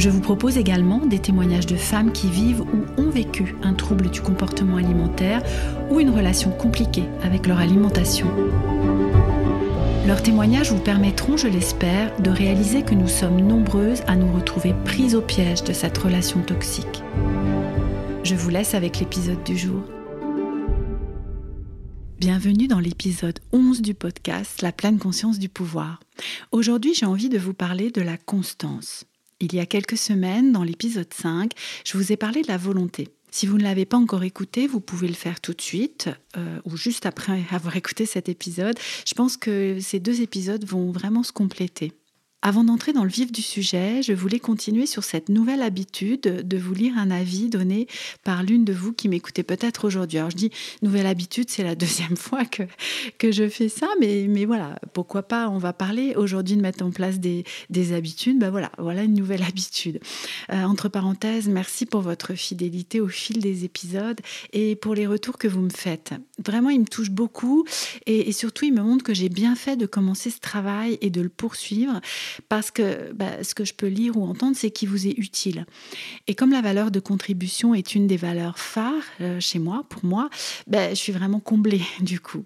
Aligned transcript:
Je 0.00 0.08
vous 0.08 0.22
propose 0.22 0.56
également 0.56 1.04
des 1.04 1.18
témoignages 1.18 1.66
de 1.66 1.76
femmes 1.76 2.10
qui 2.10 2.30
vivent 2.30 2.62
ou 2.62 2.86
ont 2.96 3.10
vécu 3.10 3.54
un 3.62 3.74
trouble 3.74 4.08
du 4.08 4.22
comportement 4.22 4.78
alimentaire 4.78 5.42
ou 5.90 6.00
une 6.00 6.08
relation 6.08 6.52
compliquée 6.52 7.04
avec 7.22 7.46
leur 7.46 7.58
alimentation. 7.58 8.26
Leurs 10.06 10.22
témoignages 10.22 10.72
vous 10.72 10.80
permettront, 10.80 11.36
je 11.36 11.48
l'espère, 11.48 12.18
de 12.18 12.30
réaliser 12.30 12.80
que 12.80 12.94
nous 12.94 13.08
sommes 13.08 13.42
nombreuses 13.42 14.00
à 14.06 14.16
nous 14.16 14.32
retrouver 14.32 14.74
prises 14.86 15.14
au 15.14 15.20
piège 15.20 15.64
de 15.64 15.74
cette 15.74 15.98
relation 15.98 16.40
toxique. 16.40 17.02
Je 18.24 18.34
vous 18.34 18.48
laisse 18.48 18.72
avec 18.72 19.00
l'épisode 19.00 19.44
du 19.44 19.58
jour. 19.58 19.82
Bienvenue 22.18 22.68
dans 22.68 22.80
l'épisode 22.80 23.38
11 23.52 23.82
du 23.82 23.92
podcast 23.92 24.62
La 24.62 24.72
pleine 24.72 24.98
conscience 24.98 25.38
du 25.38 25.50
pouvoir. 25.50 26.00
Aujourd'hui, 26.52 26.94
j'ai 26.94 27.04
envie 27.04 27.28
de 27.28 27.38
vous 27.38 27.54
parler 27.54 27.90
de 27.90 28.00
la 28.00 28.16
constance. 28.16 29.04
Il 29.40 29.54
y 29.54 29.58
a 29.58 29.64
quelques 29.64 29.96
semaines, 29.96 30.52
dans 30.52 30.62
l'épisode 30.62 31.12
5, 31.12 31.52
je 31.84 31.96
vous 31.96 32.12
ai 32.12 32.16
parlé 32.16 32.42
de 32.42 32.48
la 32.48 32.58
volonté. 32.58 33.08
Si 33.30 33.46
vous 33.46 33.56
ne 33.56 33.62
l'avez 33.62 33.86
pas 33.86 33.96
encore 33.96 34.22
écouté, 34.22 34.66
vous 34.66 34.80
pouvez 34.80 35.08
le 35.08 35.14
faire 35.14 35.40
tout 35.40 35.54
de 35.54 35.60
suite 35.62 36.10
euh, 36.36 36.60
ou 36.66 36.76
juste 36.76 37.06
après 37.06 37.42
avoir 37.50 37.76
écouté 37.76 38.04
cet 38.04 38.28
épisode. 38.28 38.78
Je 39.06 39.14
pense 39.14 39.38
que 39.38 39.78
ces 39.80 39.98
deux 39.98 40.20
épisodes 40.20 40.64
vont 40.66 40.90
vraiment 40.90 41.22
se 41.22 41.32
compléter. 41.32 41.92
Avant 42.42 42.64
d'entrer 42.64 42.94
dans 42.94 43.04
le 43.04 43.10
vif 43.10 43.30
du 43.32 43.42
sujet, 43.42 44.02
je 44.02 44.14
voulais 44.14 44.38
continuer 44.38 44.86
sur 44.86 45.04
cette 45.04 45.28
nouvelle 45.28 45.60
habitude 45.60 46.22
de 46.22 46.56
vous 46.56 46.72
lire 46.72 46.94
un 46.96 47.10
avis 47.10 47.50
donné 47.50 47.86
par 48.24 48.42
l'une 48.42 48.64
de 48.64 48.72
vous 48.72 48.94
qui 48.94 49.10
m'écoutez 49.10 49.42
peut-être 49.42 49.86
aujourd'hui. 49.86 50.16
Alors 50.16 50.30
je 50.30 50.36
dis 50.36 50.50
nouvelle 50.80 51.06
habitude, 51.06 51.50
c'est 51.50 51.62
la 51.62 51.74
deuxième 51.80 52.16
fois 52.16 52.46
que, 52.46 52.62
que 53.18 53.30
je 53.30 53.46
fais 53.46 53.68
ça, 53.68 53.88
mais, 54.00 54.24
mais 54.26 54.46
voilà, 54.46 54.78
pourquoi 54.94 55.22
pas, 55.22 55.50
on 55.50 55.58
va 55.58 55.74
parler 55.74 56.14
aujourd'hui 56.16 56.56
de 56.56 56.62
mettre 56.62 56.82
en 56.82 56.90
place 56.90 57.20
des, 57.20 57.44
des 57.68 57.92
habitudes. 57.92 58.38
Ben 58.38 58.48
voilà, 58.48 58.72
voilà 58.78 59.02
une 59.02 59.14
nouvelle 59.14 59.42
habitude. 59.48 60.00
Euh, 60.50 60.62
entre 60.62 60.88
parenthèses, 60.88 61.46
merci 61.46 61.84
pour 61.84 62.00
votre 62.00 62.32
fidélité 62.32 63.02
au 63.02 63.08
fil 63.08 63.40
des 63.40 63.66
épisodes 63.66 64.20
et 64.54 64.76
pour 64.76 64.94
les 64.94 65.06
retours 65.06 65.36
que 65.36 65.48
vous 65.48 65.60
me 65.60 65.68
faites. 65.68 66.14
Vraiment, 66.42 66.70
ils 66.70 66.80
me 66.80 66.86
touchent 66.86 67.10
beaucoup 67.10 67.66
et, 68.06 68.30
et 68.30 68.32
surtout, 68.32 68.64
ils 68.64 68.72
me 68.72 68.82
montrent 68.82 69.04
que 69.04 69.12
j'ai 69.12 69.28
bien 69.28 69.54
fait 69.56 69.76
de 69.76 69.84
commencer 69.84 70.30
ce 70.30 70.40
travail 70.40 70.96
et 71.02 71.10
de 71.10 71.20
le 71.20 71.28
poursuivre 71.28 72.00
parce 72.48 72.70
que 72.70 73.12
bah, 73.12 73.42
ce 73.42 73.54
que 73.54 73.64
je 73.64 73.74
peux 73.74 73.86
lire 73.86 74.16
ou 74.16 74.24
entendre, 74.24 74.56
c'est 74.56 74.70
qu'il 74.70 74.88
vous 74.88 75.06
est 75.06 75.18
utile. 75.18 75.66
Et 76.26 76.34
comme 76.34 76.52
la 76.52 76.60
valeur 76.60 76.90
de 76.90 77.00
contribution 77.00 77.74
est 77.74 77.94
une 77.94 78.06
des 78.06 78.16
valeurs 78.16 78.58
phares 78.58 79.02
euh, 79.20 79.40
chez 79.40 79.58
moi, 79.58 79.84
pour 79.88 80.04
moi, 80.04 80.30
bah, 80.66 80.90
je 80.90 80.94
suis 80.94 81.12
vraiment 81.12 81.40
comblée 81.40 81.82
du 82.00 82.20
coup. 82.20 82.44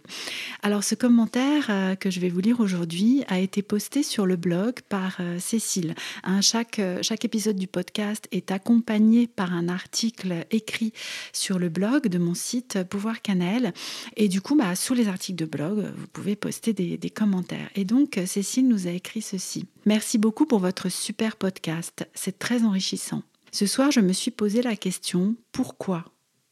Alors 0.63 0.85
ce 0.85 0.95
commentaire 0.95 1.67
euh, 1.71 1.95
que 1.95 2.11
je 2.11 2.21
vais 2.21 2.29
vous 2.29 2.41
lire 2.41 2.61
aujourd'hui 2.61 3.25
a 3.29 3.39
été 3.39 3.63
posté 3.63 4.03
sur 4.03 4.27
le 4.27 4.37
blog 4.37 4.81
par 4.89 5.17
euh, 5.21 5.39
Cécile. 5.39 5.95
Hein, 6.23 6.41
chaque, 6.41 6.81
chaque 7.03 7.25
épisode 7.25 7.57
du 7.57 7.67
podcast 7.67 8.29
est 8.33 8.51
accompagné 8.51 9.27
par 9.27 9.53
un 9.53 9.69
article 9.69 10.47
écrit 10.51 10.93
sur 11.33 11.59
le 11.59 11.69
blog 11.69 12.09
de 12.09 12.19
mon 12.19 12.35
site 12.35 12.83
Pouvoir 12.85 13.23
Cannelle. 13.23 13.73
Et 14.17 14.29
du 14.29 14.41
coup, 14.41 14.57
bah, 14.57 14.75
sous 14.75 14.95
les 14.95 15.09
articles 15.09 15.39
de 15.39 15.47
blog, 15.47 15.93
vous 15.97 16.07
pouvez 16.13 16.37
poster 16.37 16.73
des 16.73 17.11
commentaires. 17.11 17.69
Et 17.75 17.85
donc, 17.85 18.21
Cécile 18.27 18.69
nous 18.69 18.87
a 18.87 18.91
écrit 18.91 19.23
ceci. 19.23 19.67
Merci 19.87 20.17
beaucoup 20.17 20.47
pour 20.47 20.61
votre 20.61 20.89
super 20.89 21.37
podcast, 21.37 22.09
c'est 22.15 22.39
très 22.39 22.63
enrichissant. 22.63 23.23
Ce 23.53 23.67
soir, 23.67 23.91
je 23.91 24.01
me 24.01 24.15
suis 24.15 24.31
posé 24.31 24.63
la 24.63 24.77
question 24.77 25.37
pourquoi? 25.53 26.07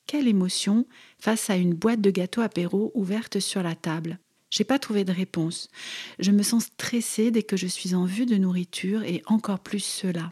Quelle 0.07 0.29
émotion 0.29 0.87
face 1.19 1.49
à 1.49 1.57
une 1.57 1.73
boîte 1.73 2.03
de 2.03 2.11
gâteaux 2.11 2.43
apéro 2.43 2.93
ouverte 2.95 3.41
sur 3.41 3.63
la 3.63 3.75
table? 3.75 4.19
J'ai 4.51 4.65
pas 4.65 4.79
trouvé 4.79 5.05
de 5.05 5.13
réponse. 5.13 5.71
Je 6.19 6.31
me 6.31 6.43
sens 6.43 6.65
stressée 6.65 7.31
dès 7.31 7.43
que 7.43 7.57
je 7.57 7.67
suis 7.67 7.95
en 7.95 8.05
vue 8.05 8.27
de 8.27 8.37
nourriture 8.37 9.03
et 9.03 9.23
encore 9.25 9.61
plus 9.61 9.83
cela. 9.83 10.29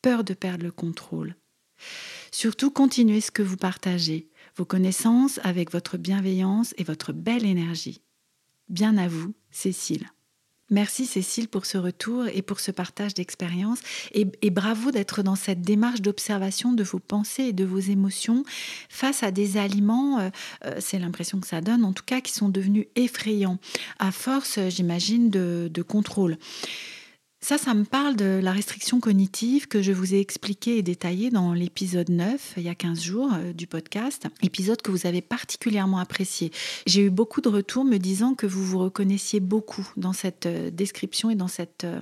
Peur 0.00 0.24
de 0.24 0.32
perdre 0.32 0.64
le 0.64 0.72
contrôle. 0.72 1.36
Surtout, 2.32 2.70
continuez 2.70 3.20
ce 3.20 3.30
que 3.30 3.42
vous 3.42 3.58
partagez, 3.58 4.30
vos 4.56 4.64
connaissances 4.64 5.40
avec 5.42 5.72
votre 5.72 5.98
bienveillance 5.98 6.74
et 6.78 6.84
votre 6.84 7.12
belle 7.12 7.44
énergie. 7.44 8.00
Bien 8.70 8.96
à 8.96 9.08
vous, 9.08 9.34
Cécile. 9.50 10.06
Merci 10.70 11.04
Cécile 11.04 11.48
pour 11.48 11.66
ce 11.66 11.78
retour 11.78 12.26
et 12.32 12.42
pour 12.42 12.60
ce 12.60 12.70
partage 12.70 13.14
d'expérience 13.14 13.80
et, 14.12 14.50
bravo 14.50 14.92
d'être 14.92 15.22
dans 15.22 15.34
cette 15.34 15.62
démarche 15.62 16.00
d'observation 16.00 16.72
de 16.72 16.84
vos 16.84 17.00
pensées 17.00 17.44
et 17.44 17.52
de 17.52 17.64
vos 17.64 17.78
émotions 17.78 18.44
face 18.88 19.24
à 19.24 19.32
des 19.32 19.56
aliments, 19.56 20.20
euh, 20.20 20.30
euh, 20.66 20.76
c'est 20.78 21.00
l'impression 21.00 21.40
que 21.40 21.48
ça 21.48 21.60
donne 21.60 21.84
en 21.84 21.92
tout 21.92 22.04
cas, 22.04 22.20
qui 22.20 22.32
sont 22.32 22.48
devenus 22.48 22.86
effrayants 22.94 23.58
à 23.98 24.12
force, 24.12 24.60
j'imagine, 24.68 25.28
de 25.28 25.82
contrôle. 25.82 26.36
Ça, 27.42 27.56
ça 27.56 27.72
me 27.72 27.84
parle 27.84 28.16
de 28.16 28.38
la 28.42 28.52
restriction 28.52 29.00
cognitive 29.00 29.66
que 29.66 29.80
je 29.80 29.92
vous 29.92 30.14
ai 30.14 30.20
expliqué 30.20 30.76
et 30.76 30.82
détaillée 30.82 31.30
dans 31.30 31.54
l'épisode 31.54 32.10
9, 32.10 32.54
il 32.58 32.64
y 32.64 32.68
a 32.68 32.74
15 32.74 33.00
jours, 33.00 33.32
euh, 33.32 33.54
du 33.54 33.66
podcast, 33.66 34.26
épisode 34.42 34.82
que 34.82 34.90
vous 34.90 35.06
avez 35.06 35.22
particulièrement 35.22 35.98
apprécié. 35.98 36.52
J'ai 36.86 37.06
eu 37.06 37.10
beaucoup 37.10 37.40
de 37.40 37.48
retours 37.48 37.86
me 37.86 37.96
disant 37.96 38.34
que 38.34 38.46
vous 38.46 38.62
vous 38.62 38.78
reconnaissiez 38.78 39.40
beaucoup 39.40 39.88
dans 39.96 40.12
cette 40.12 40.44
euh, 40.44 40.70
description 40.70 41.30
et 41.30 41.34
dans 41.34 41.48
cette 41.48 41.84
euh, 41.84 41.98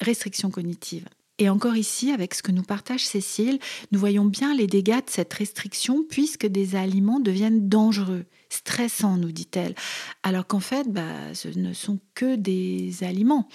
restriction 0.00 0.50
cognitive. 0.50 1.04
Et 1.38 1.48
encore 1.48 1.76
ici, 1.76 2.10
avec 2.10 2.34
ce 2.34 2.42
que 2.42 2.52
nous 2.52 2.62
partage 2.62 3.06
Cécile, 3.06 3.60
nous 3.92 4.00
voyons 4.00 4.24
bien 4.24 4.52
les 4.52 4.66
dégâts 4.66 4.96
de 4.96 5.10
cette 5.10 5.32
restriction 5.32 6.04
puisque 6.08 6.46
des 6.46 6.74
aliments 6.74 7.20
deviennent 7.20 7.68
dangereux 7.68 8.24
stressant, 8.52 9.16
nous 9.16 9.32
dit-elle. 9.32 9.74
Alors 10.22 10.46
qu'en 10.46 10.60
fait, 10.60 10.86
bah, 10.88 11.34
ce 11.34 11.48
ne 11.48 11.72
sont 11.72 11.98
que 12.14 12.36
des 12.36 13.02
aliments, 13.02 13.48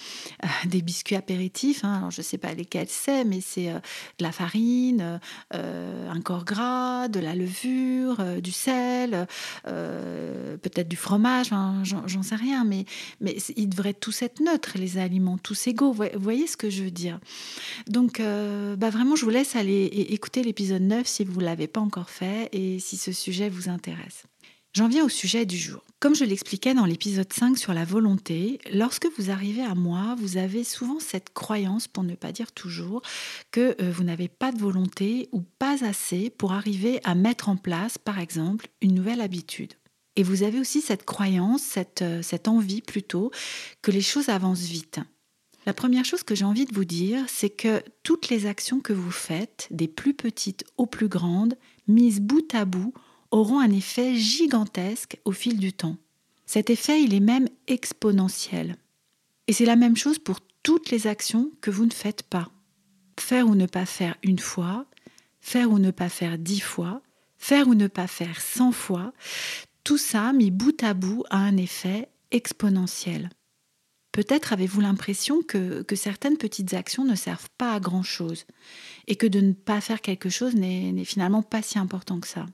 euh, 0.44 0.48
des 0.66 0.82
biscuits 0.82 1.16
apéritifs. 1.16 1.84
Hein. 1.84 1.98
Alors 1.98 2.10
je 2.10 2.20
ne 2.20 2.24
sais 2.24 2.38
pas 2.38 2.52
lesquels 2.54 2.88
c'est, 2.88 3.24
mais 3.24 3.40
c'est 3.40 3.70
euh, 3.70 3.78
de 4.18 4.24
la 4.24 4.32
farine, 4.32 5.20
euh, 5.54 6.10
un 6.10 6.20
corps 6.20 6.44
gras, 6.44 7.08
de 7.08 7.20
la 7.20 7.34
levure, 7.34 8.40
du 8.42 8.52
sel, 8.52 9.26
peut-être 9.64 10.88
du 10.88 10.96
fromage, 10.96 11.50
j'en 11.84 12.22
sais 12.22 12.34
rien, 12.34 12.64
mais, 12.64 12.84
mais 13.20 13.36
ils 13.56 13.68
devraient 13.68 13.94
tous 13.94 14.22
être 14.22 14.40
neutres, 14.40 14.72
les 14.76 14.98
aliments, 14.98 15.38
tous 15.38 15.66
égaux. 15.66 15.92
Vous 15.92 16.04
voyez 16.18 16.46
ce 16.46 16.56
que 16.56 16.70
je 16.70 16.84
veux 16.84 16.90
dire? 16.90 17.20
Donc, 17.86 18.20
bah, 18.20 18.90
vraiment, 18.90 19.16
je 19.16 19.24
vous 19.24 19.30
laisse 19.30 19.56
aller 19.56 19.84
écouter 20.10 20.42
l'épisode 20.42 20.82
9 20.82 21.06
si 21.06 21.24
vous 21.24 21.40
ne 21.40 21.44
l'avez 21.44 21.68
pas 21.68 21.80
encore 21.80 22.10
fait 22.10 22.48
et 22.52 22.78
si 22.78 22.96
ce 22.96 23.12
sujet 23.12 23.48
vous 23.48 23.68
intéresse. 23.68 24.24
J'en 24.78 24.86
viens 24.86 25.04
au 25.04 25.08
sujet 25.08 25.44
du 25.44 25.58
jour. 25.58 25.82
Comme 25.98 26.14
je 26.14 26.24
l'expliquais 26.24 26.72
dans 26.72 26.84
l'épisode 26.84 27.32
5 27.32 27.58
sur 27.58 27.74
la 27.74 27.84
volonté, 27.84 28.60
lorsque 28.72 29.08
vous 29.18 29.28
arrivez 29.28 29.64
à 29.64 29.74
moi, 29.74 30.14
vous 30.20 30.36
avez 30.36 30.62
souvent 30.62 31.00
cette 31.00 31.30
croyance, 31.30 31.88
pour 31.88 32.04
ne 32.04 32.14
pas 32.14 32.30
dire 32.30 32.52
toujours, 32.52 33.02
que 33.50 33.74
euh, 33.82 33.90
vous 33.90 34.04
n'avez 34.04 34.28
pas 34.28 34.52
de 34.52 34.58
volonté 34.60 35.30
ou 35.32 35.40
pas 35.40 35.84
assez 35.84 36.30
pour 36.30 36.52
arriver 36.52 37.00
à 37.02 37.16
mettre 37.16 37.48
en 37.48 37.56
place, 37.56 37.98
par 37.98 38.20
exemple, 38.20 38.68
une 38.80 38.94
nouvelle 38.94 39.20
habitude. 39.20 39.72
Et 40.14 40.22
vous 40.22 40.44
avez 40.44 40.60
aussi 40.60 40.80
cette 40.80 41.04
croyance, 41.04 41.62
cette, 41.62 42.02
euh, 42.02 42.22
cette 42.22 42.46
envie 42.46 42.80
plutôt, 42.80 43.32
que 43.82 43.90
les 43.90 44.00
choses 44.00 44.28
avancent 44.28 44.60
vite. 44.60 45.00
La 45.66 45.74
première 45.74 46.04
chose 46.04 46.22
que 46.22 46.36
j'ai 46.36 46.44
envie 46.44 46.66
de 46.66 46.74
vous 46.74 46.84
dire, 46.84 47.24
c'est 47.26 47.50
que 47.50 47.82
toutes 48.04 48.28
les 48.28 48.46
actions 48.46 48.78
que 48.78 48.92
vous 48.92 49.10
faites, 49.10 49.66
des 49.72 49.88
plus 49.88 50.14
petites 50.14 50.62
aux 50.76 50.86
plus 50.86 51.08
grandes, 51.08 51.56
mises 51.88 52.20
bout 52.20 52.54
à 52.54 52.64
bout, 52.64 52.94
auront 53.30 53.60
un 53.60 53.70
effet 53.70 54.16
gigantesque 54.16 55.18
au 55.24 55.32
fil 55.32 55.58
du 55.58 55.72
temps. 55.72 55.96
Cet 56.46 56.70
effet, 56.70 57.02
il 57.02 57.14
est 57.14 57.20
même 57.20 57.48
exponentiel. 57.66 58.76
Et 59.46 59.52
c'est 59.52 59.66
la 59.66 59.76
même 59.76 59.96
chose 59.96 60.18
pour 60.18 60.40
toutes 60.62 60.90
les 60.90 61.06
actions 61.06 61.50
que 61.60 61.70
vous 61.70 61.86
ne 61.86 61.92
faites 61.92 62.22
pas. 62.22 62.50
Faire 63.20 63.48
ou 63.48 63.54
ne 63.54 63.66
pas 63.66 63.86
faire 63.86 64.16
une 64.22 64.38
fois, 64.38 64.86
faire 65.40 65.70
ou 65.70 65.78
ne 65.78 65.90
pas 65.90 66.08
faire 66.08 66.38
dix 66.38 66.60
fois, 66.60 67.02
faire 67.38 67.68
ou 67.68 67.74
ne 67.74 67.86
pas 67.86 68.06
faire 68.06 68.40
cent 68.40 68.72
fois, 68.72 69.12
tout 69.84 69.98
ça, 69.98 70.32
mis 70.32 70.50
bout 70.50 70.82
à 70.82 70.94
bout, 70.94 71.24
a 71.30 71.38
un 71.38 71.56
effet 71.56 72.08
exponentiel. 72.30 73.30
Peut-être 74.12 74.52
avez-vous 74.52 74.80
l'impression 74.80 75.42
que, 75.42 75.82
que, 75.82 75.96
certaines 75.96 76.38
petites 76.38 76.74
actions 76.74 77.04
ne 77.04 77.14
servent 77.14 77.48
pas 77.56 77.72
à 77.72 77.80
grand-chose 77.80 78.46
et 79.06 79.16
que 79.16 79.26
de 79.26 79.40
ne 79.40 79.52
pas 79.52 79.80
faire 79.80 80.00
quelque 80.00 80.28
chose 80.28 80.54
n'est 80.54 81.04
finalement 81.04 81.42
pas 81.42 81.62
si 81.62 81.78
important 81.78 82.18
que 82.20 82.26
ça. 82.26 82.46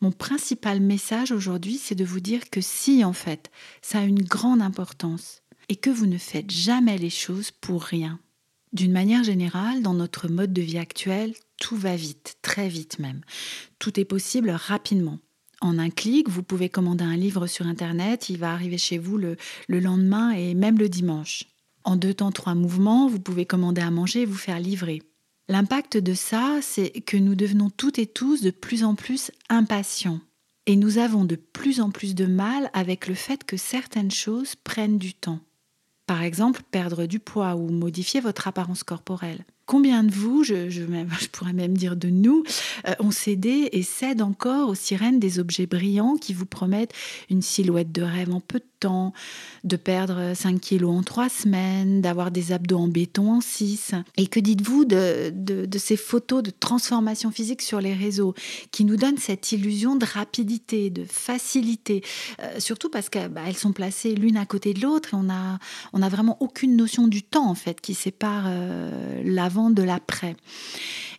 Mon 0.00 0.12
principal 0.12 0.80
message 0.80 1.32
aujourd'hui, 1.32 1.78
c'est 1.78 1.94
de 1.94 2.04
vous 2.04 2.20
dire 2.20 2.50
que 2.50 2.60
si, 2.60 3.04
en 3.04 3.14
fait, 3.14 3.50
ça 3.80 4.00
a 4.00 4.04
une 4.04 4.22
grande 4.22 4.60
importance 4.60 5.42
et 5.68 5.76
que 5.76 5.90
vous 5.90 6.06
ne 6.06 6.18
faites 6.18 6.50
jamais 6.50 6.98
les 6.98 7.10
choses 7.10 7.50
pour 7.50 7.82
rien. 7.82 8.20
D'une 8.72 8.92
manière 8.92 9.24
générale, 9.24 9.82
dans 9.82 9.94
notre 9.94 10.28
mode 10.28 10.52
de 10.52 10.60
vie 10.60 10.78
actuel, 10.78 11.34
tout 11.58 11.76
va 11.76 11.96
vite, 11.96 12.36
très 12.42 12.68
vite 12.68 12.98
même. 12.98 13.22
Tout 13.78 13.98
est 13.98 14.04
possible 14.04 14.50
rapidement. 14.50 15.18
En 15.62 15.78
un 15.78 15.88
clic, 15.88 16.28
vous 16.28 16.42
pouvez 16.42 16.68
commander 16.68 17.04
un 17.04 17.16
livre 17.16 17.46
sur 17.46 17.66
Internet, 17.66 18.28
il 18.28 18.36
va 18.36 18.52
arriver 18.52 18.76
chez 18.76 18.98
vous 18.98 19.16
le, 19.16 19.36
lendemain 19.68 20.32
et 20.32 20.54
même 20.54 20.78
le 20.78 20.90
dimanche. 20.90 21.44
En 21.84 21.96
deux 21.96 22.12
temps, 22.12 22.32
trois 22.32 22.54
mouvements, 22.54 23.08
vous 23.08 23.20
pouvez 23.20 23.46
commander 23.46 23.80
à 23.80 23.90
manger 23.90 24.22
et 24.22 24.26
vous 24.26 24.34
faire 24.34 24.60
livrer. 24.60 25.02
L'impact 25.48 25.96
de 25.96 26.12
ça, 26.12 26.58
c'est 26.60 26.90
que 26.90 27.16
nous 27.16 27.36
devenons 27.36 27.70
toutes 27.70 28.00
et 28.00 28.06
tous 28.06 28.42
de 28.42 28.50
plus 28.50 28.82
en 28.82 28.94
plus 28.96 29.30
impatients. 29.48 30.20
Et 30.66 30.74
nous 30.74 30.98
avons 30.98 31.24
de 31.24 31.36
plus 31.36 31.80
en 31.80 31.90
plus 31.90 32.16
de 32.16 32.26
mal 32.26 32.70
avec 32.72 33.06
le 33.06 33.14
fait 33.14 33.44
que 33.44 33.56
certaines 33.56 34.10
choses 34.10 34.56
prennent 34.56 34.98
du 34.98 35.14
temps. 35.14 35.38
Par 36.06 36.22
exemple, 36.22 36.62
perdre 36.70 37.06
du 37.06 37.20
poids 37.20 37.54
ou 37.54 37.70
modifier 37.70 38.20
votre 38.20 38.48
apparence 38.48 38.82
corporelle. 38.82 39.44
Combien 39.66 40.04
de 40.04 40.12
vous, 40.12 40.44
je, 40.44 41.28
pourrais 41.32 41.52
même 41.52 41.76
dire 41.76 41.96
de 41.96 42.08
nous, 42.08 42.44
euh, 42.86 42.94
ont 43.00 43.10
cédé 43.10 43.68
et 43.72 43.82
cèdent 43.82 44.22
encore 44.22 44.68
aux 44.68 44.74
sirènes 44.74 45.18
des 45.18 45.40
objets 45.40 45.66
brillants 45.66 46.16
qui 46.16 46.32
vous 46.32 46.46
promettent 46.46 46.92
une 47.30 47.42
silhouette 47.42 47.90
de 47.90 48.02
rêve 48.02 48.32
en 48.32 48.40
peu 48.40 48.60
de 48.60 48.64
temps, 48.78 49.12
de 49.64 49.76
perdre 49.76 50.34
5 50.34 50.60
kilos 50.60 50.94
en 50.94 51.02
3 51.02 51.28
semaines, 51.28 52.00
d'avoir 52.00 52.30
des 52.30 52.52
abdos 52.52 52.78
en 52.78 52.88
béton 52.88 53.32
en 53.32 53.40
6 53.40 53.92
Et 54.16 54.28
que 54.28 54.38
dites-vous 54.38 54.84
de, 54.84 55.32
ces 55.78 55.96
photos 55.96 56.42
de 56.42 56.50
transformation 56.50 57.32
physique 57.32 57.62
sur 57.62 57.80
les 57.80 57.94
réseaux 57.94 58.34
qui 58.70 58.84
nous 58.84 58.96
donnent 58.96 59.18
cette 59.18 59.50
illusion 59.50 59.96
de 59.96 60.06
rapidité, 60.06 60.90
de 60.90 61.04
facilité, 61.04 62.04
euh, 62.40 62.60
surtout 62.60 62.88
parce 62.88 63.08
qu'elles 63.08 63.30
bah, 63.30 63.52
sont 63.54 63.72
placées 63.72 64.14
l'une 64.14 64.36
à 64.36 64.46
côté 64.46 64.74
de 64.74 64.80
l'autre 64.80 65.14
et 65.14 65.16
on 65.16 65.28
a, 65.28 65.58
on 65.92 66.02
a 66.02 66.08
vraiment 66.08 66.36
aucune 66.40 66.76
notion 66.76 67.08
du 67.08 67.22
temps 67.22 67.48
en 67.50 67.54
fait 67.54 67.80
qui 67.80 67.94
sépare 67.94 68.44
euh, 68.46 69.22
l'avant 69.24 69.55
de 69.70 69.82
l'après. 69.82 70.36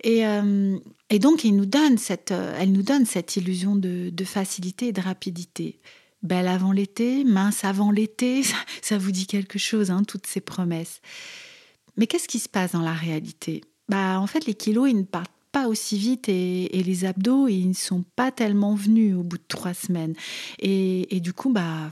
Et, 0.03 0.25
euh, 0.25 0.77
et, 1.09 1.19
donc, 1.19 1.43
il 1.43 1.55
nous 1.55 1.65
donne 1.65 1.97
cette, 1.97 2.31
euh, 2.31 2.55
elle 2.59 2.71
nous 2.71 2.83
donne 2.83 3.05
cette 3.05 3.35
illusion 3.35 3.75
de, 3.75 4.11
facilité 4.25 4.87
et 4.87 4.93
de 4.93 5.01
rapidité. 5.01 5.79
Belle 6.23 6.47
avant 6.47 6.71
l'été, 6.71 7.23
mince 7.23 7.63
avant 7.63 7.91
l'été, 7.91 8.43
ça, 8.81 8.97
vous 8.97 9.11
dit 9.11 9.27
quelque 9.27 9.59
chose, 9.59 9.91
hein, 9.91 10.03
toutes 10.07 10.27
ces 10.27 10.41
promesses. 10.41 11.01
Mais 11.95 12.07
qu'est-ce 12.07 12.27
qui 12.27 12.39
se 12.39 12.49
passe 12.49 12.73
dans 12.73 12.81
la 12.81 12.93
réalité? 12.93 13.61
Bah, 13.89 14.19
En 14.19 14.27
fait, 14.27 14.45
les 14.45 14.53
kilos, 14.53 14.89
ils 14.89 14.97
ne 14.97 15.03
partent 15.03 15.31
pas 15.51 15.67
aussi 15.67 15.97
vite 15.97 16.29
et, 16.29 16.69
les 16.71 17.05
abdos, 17.05 17.47
ils 17.47 17.69
ne 17.69 17.73
sont 17.73 18.03
pas 18.15 18.31
tellement 18.31 18.75
venus 18.75 19.15
au 19.15 19.23
bout 19.23 19.37
de 19.37 19.43
trois 19.47 19.73
semaines. 19.73 20.13
Et, 20.59 21.15
et 21.15 21.19
du 21.19 21.33
coup, 21.33 21.51
bah, 21.51 21.89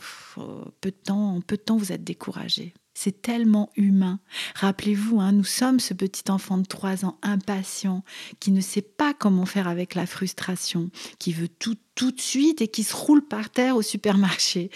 peu 0.82 0.92
de 0.92 0.96
temps, 0.96 1.38
en 1.38 1.42
peu 1.42 1.58
de 1.58 1.62
temps, 1.62 1.78
vous 1.78 1.92
êtes 1.92 2.04
découragé. 2.04 2.74
C'est 2.98 3.22
tellement 3.22 3.70
humain. 3.76 4.20
Rappelez-vous, 4.56 5.20
hein, 5.20 5.34
nous 5.34 5.44
sommes 5.44 5.80
ce 5.80 5.94
petit 5.94 6.32
enfant 6.32 6.58
de 6.58 6.66
3 6.66 7.06
ans 7.06 7.20
impatient 7.22 8.04
qui 8.40 8.52
ne 8.52 8.62
sait 8.62 8.82
pas 8.82 9.14
comment 9.14 9.46
faire 9.46 9.68
avec 9.68 9.94
la 9.94 10.08
frustration, 10.08 10.90
qui 11.20 11.34
veut 11.34 11.50
tout 11.50 11.76
tout 11.96 12.12
de 12.12 12.22
suite 12.22 12.62
et 12.62 12.68
qui 12.68 12.84
se 12.84 12.96
roule 12.96 13.26
par 13.26 13.50
terre 13.50 13.78
au 13.78 13.82
supermarché. 13.82 14.70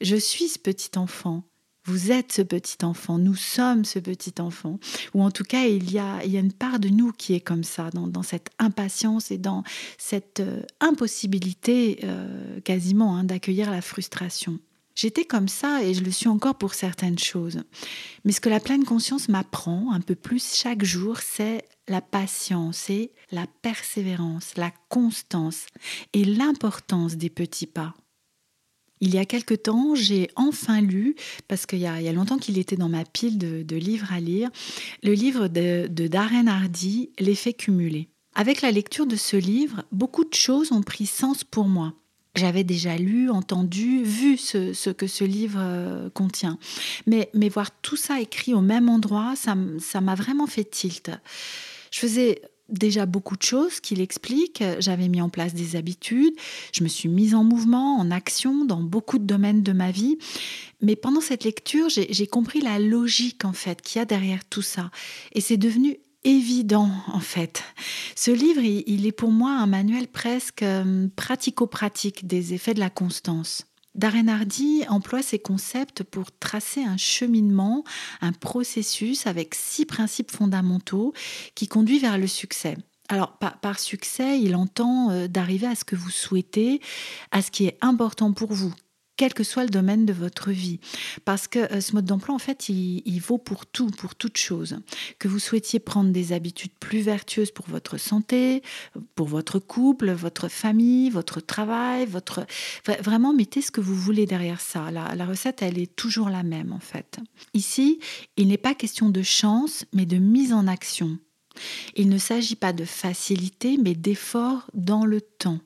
Je 0.00 0.16
suis 0.16 0.48
ce 0.48 0.58
petit 0.58 0.98
enfant. 0.98 1.44
Vous 1.84 2.12
êtes 2.12 2.32
ce 2.32 2.42
petit 2.42 2.84
enfant, 2.84 3.18
nous 3.18 3.34
sommes 3.34 3.84
ce 3.84 3.98
petit 3.98 4.34
enfant, 4.40 4.78
ou 5.14 5.22
en 5.24 5.32
tout 5.32 5.42
cas 5.42 5.64
il 5.64 5.90
y 5.90 5.98
a, 5.98 6.24
une 6.24 6.52
part 6.52 6.78
de 6.78 6.88
nous 6.88 7.10
qui 7.10 7.34
est 7.34 7.40
comme 7.40 7.64
ça, 7.64 7.90
dans, 7.90 8.22
cette 8.22 8.50
impatience 8.60 9.32
et 9.32 9.38
dans 9.38 9.64
cette 9.98 10.38
euh, 10.38 10.62
impossibilité 10.78 11.98
euh, 12.04 12.60
quasiment 12.60 13.16
hein, 13.16 13.24
d'accueillir 13.24 13.68
la 13.72 13.82
frustration. 13.82 14.60
J'étais 14.94 15.24
comme 15.24 15.48
ça 15.48 15.82
et 15.82 15.94
je 15.94 16.04
le 16.04 16.10
suis 16.10 16.28
encore 16.28 16.56
pour 16.56 16.74
certaines 16.74 17.18
choses. 17.18 17.62
Mais 18.24 18.32
ce 18.32 18.40
que 18.40 18.48
la 18.48 18.60
pleine 18.60 18.84
conscience 18.84 19.28
m'apprend 19.28 19.92
un 19.92 20.00
peu 20.00 20.14
plus 20.14 20.54
chaque 20.54 20.84
jour, 20.84 21.18
c'est 21.18 21.64
la 21.88 22.00
patience 22.00 22.90
et 22.90 23.12
la 23.30 23.46
persévérance, 23.62 24.56
la 24.56 24.72
constance 24.88 25.66
et 26.12 26.24
l'importance 26.24 27.16
des 27.16 27.30
petits 27.30 27.66
pas. 27.66 27.94
Il 29.00 29.12
y 29.12 29.18
a 29.18 29.24
quelque 29.24 29.54
temps, 29.54 29.96
j'ai 29.96 30.30
enfin 30.36 30.80
lu, 30.80 31.16
parce 31.48 31.66
qu'il 31.66 31.80
y, 31.80 31.86
a 31.86 32.12
longtemps 32.12 32.38
qu'il 32.38 32.56
était 32.56 32.76
dans 32.76 32.88
ma 32.88 33.04
pile 33.04 33.36
de, 33.36 33.76
livres 33.76 34.12
à 34.12 34.20
lire, 34.20 34.48
le 35.02 35.12
livre 35.12 35.48
de, 35.48 35.88
de 35.88 36.06
Darren 36.06 36.46
Hardy, 36.46 37.10
L'effet 37.18 37.52
cumulé. 37.52 38.10
Avec 38.34 38.62
la 38.62 38.70
lecture 38.70 39.06
de 39.06 39.16
ce 39.16 39.36
livre, 39.36 39.82
beaucoup 39.90 40.24
de 40.24 40.34
choses 40.34 40.70
ont 40.70 40.82
pris 40.82 41.06
sens 41.06 41.42
pour 41.42 41.66
moi. 41.66 41.94
J'avais 42.34 42.64
déjà 42.64 42.96
lu, 42.96 43.28
entendu, 43.28 44.02
vu 44.02 44.38
ce, 44.38 44.90
que 44.90 45.06
ce 45.06 45.24
livre 45.24 45.58
euh, 45.60 46.08
contient. 46.10 46.58
Mais, 47.06 47.28
mais 47.34 47.50
voir 47.50 47.70
tout 47.82 47.96
ça 47.96 48.20
écrit 48.20 48.54
au 48.54 48.62
même 48.62 48.88
endroit, 48.88 49.34
ça 49.36 50.00
m'a 50.00 50.14
vraiment 50.14 50.46
fait 50.46 50.64
tilt. 50.64 51.10
Je 51.90 52.00
faisais 52.00 52.40
déjà 52.72 53.06
beaucoup 53.06 53.36
de 53.36 53.42
choses 53.42 53.80
qu'il 53.80 54.00
explique. 54.00 54.64
J'avais 54.80 55.08
mis 55.08 55.20
en 55.20 55.28
place 55.28 55.54
des 55.54 55.76
habitudes, 55.76 56.34
je 56.72 56.82
me 56.82 56.88
suis 56.88 57.08
mise 57.08 57.34
en 57.34 57.44
mouvement, 57.44 57.96
en 57.98 58.10
action 58.10 58.64
dans 58.64 58.80
beaucoup 58.80 59.18
de 59.18 59.24
domaines 59.24 59.62
de 59.62 59.72
ma 59.72 59.90
vie. 59.90 60.18
Mais 60.80 60.96
pendant 60.96 61.20
cette 61.20 61.44
lecture, 61.44 61.88
j'ai 61.88 62.26
compris 62.26 62.60
la 62.60 62.78
logique 62.78 63.44
en 63.44 63.52
fait 63.52 63.82
qu'il 63.82 63.98
y 63.98 64.02
a 64.02 64.06
derrière 64.06 64.44
tout 64.44 64.62
ça. 64.62 64.90
Et 65.32 65.40
c'est 65.40 65.58
devenu 65.58 65.98
évident 66.24 66.90
en 67.08 67.20
fait. 67.20 67.62
Ce 68.14 68.30
livre, 68.30 68.62
il, 68.62 69.06
est 69.06 69.12
pour 69.12 69.30
moi 69.30 69.52
un 69.52 69.66
manuel 69.66 70.08
presque 70.08 70.62
euh, 70.62 71.08
pratico-pratique 71.16 72.26
des 72.26 72.54
effets 72.54 72.74
de 72.74 72.80
la 72.80 72.90
constance. 72.90 73.66
Darren 73.94 74.28
Hardy 74.28 74.84
emploie 74.88 75.22
ces 75.22 75.38
concepts 75.38 76.02
pour 76.02 76.32
tracer 76.38 76.82
un 76.82 76.96
cheminement, 76.96 77.84
un 78.22 78.32
processus 78.32 79.26
avec 79.26 79.54
six 79.54 79.84
principes 79.84 80.30
fondamentaux 80.30 81.12
qui 81.54 81.68
conduit 81.68 81.98
vers 81.98 82.16
le 82.16 82.26
succès. 82.26 82.76
Alors, 83.08 83.36
par, 83.36 83.60
par 83.60 83.78
succès, 83.78 84.40
il 84.40 84.56
entend 84.56 85.10
euh, 85.10 85.28
d'arriver 85.28 85.66
à 85.66 85.74
ce 85.74 85.84
que 85.84 85.96
vous 85.96 86.10
souhaitez, 86.10 86.80
à 87.30 87.42
ce 87.42 87.50
qui 87.50 87.66
est 87.66 87.76
important 87.82 88.32
pour 88.32 88.52
vous, 88.52 88.72
quel 89.16 89.34
que 89.34 89.44
soit 89.44 89.64
le 89.64 89.70
domaine 89.70 90.06
de 90.06 90.12
votre 90.12 90.50
vie. 90.50 90.80
Parce 91.24 91.48
que 91.48 91.72
euh, 91.72 91.80
ce 91.80 91.94
mode 91.94 92.04
d'emploi, 92.04 92.34
en 92.34 92.38
fait, 92.38 92.68
il, 92.68 93.20
vaut 93.20 93.38
pour 93.38 93.66
tout, 93.66 93.86
pour 93.86 94.14
toute 94.14 94.38
chose. 94.38 94.78
Que 95.18 95.28
vous 95.28 95.38
souhaitiez 95.38 95.78
prendre 95.80 96.10
des 96.10 96.32
habitudes 96.32 96.72
plus 96.80 97.00
vertueuses 97.00 97.50
pour 97.50 97.66
votre 97.68 97.98
santé, 97.98 98.62
pour 99.14 99.28
votre 99.28 99.58
couple, 99.58 100.10
votre 100.12 100.48
famille, 100.48 101.10
votre 101.10 101.40
travail, 101.40 102.06
votre... 102.06 102.46
Vraiment, 103.00 103.32
mettez 103.32 103.62
ce 103.62 103.70
que 103.70 103.80
vous 103.80 103.94
voulez 103.94 104.26
derrière 104.26 104.60
ça. 104.60 104.90
La, 104.90 105.14
la 105.14 105.26
recette, 105.26 105.62
elle 105.62 105.78
est 105.78 105.94
toujours 105.94 106.28
la 106.28 106.42
même, 106.42 106.72
en 106.72 106.80
fait. 106.80 107.18
Ici, 107.54 108.00
il 108.36 108.48
n'est 108.48 108.58
pas 108.58 108.74
question 108.74 109.10
de 109.10 109.22
chance, 109.22 109.84
mais 109.92 110.06
de 110.06 110.16
mise 110.16 110.52
en 110.52 110.66
action. 110.66 111.18
Il 111.96 112.08
ne 112.08 112.18
s'agit 112.18 112.56
pas 112.56 112.72
de 112.72 112.84
facilité, 112.84 113.76
mais 113.76 113.94
d'effort 113.94 114.70
dans 114.74 115.04
le 115.04 115.20
temps 115.20 115.60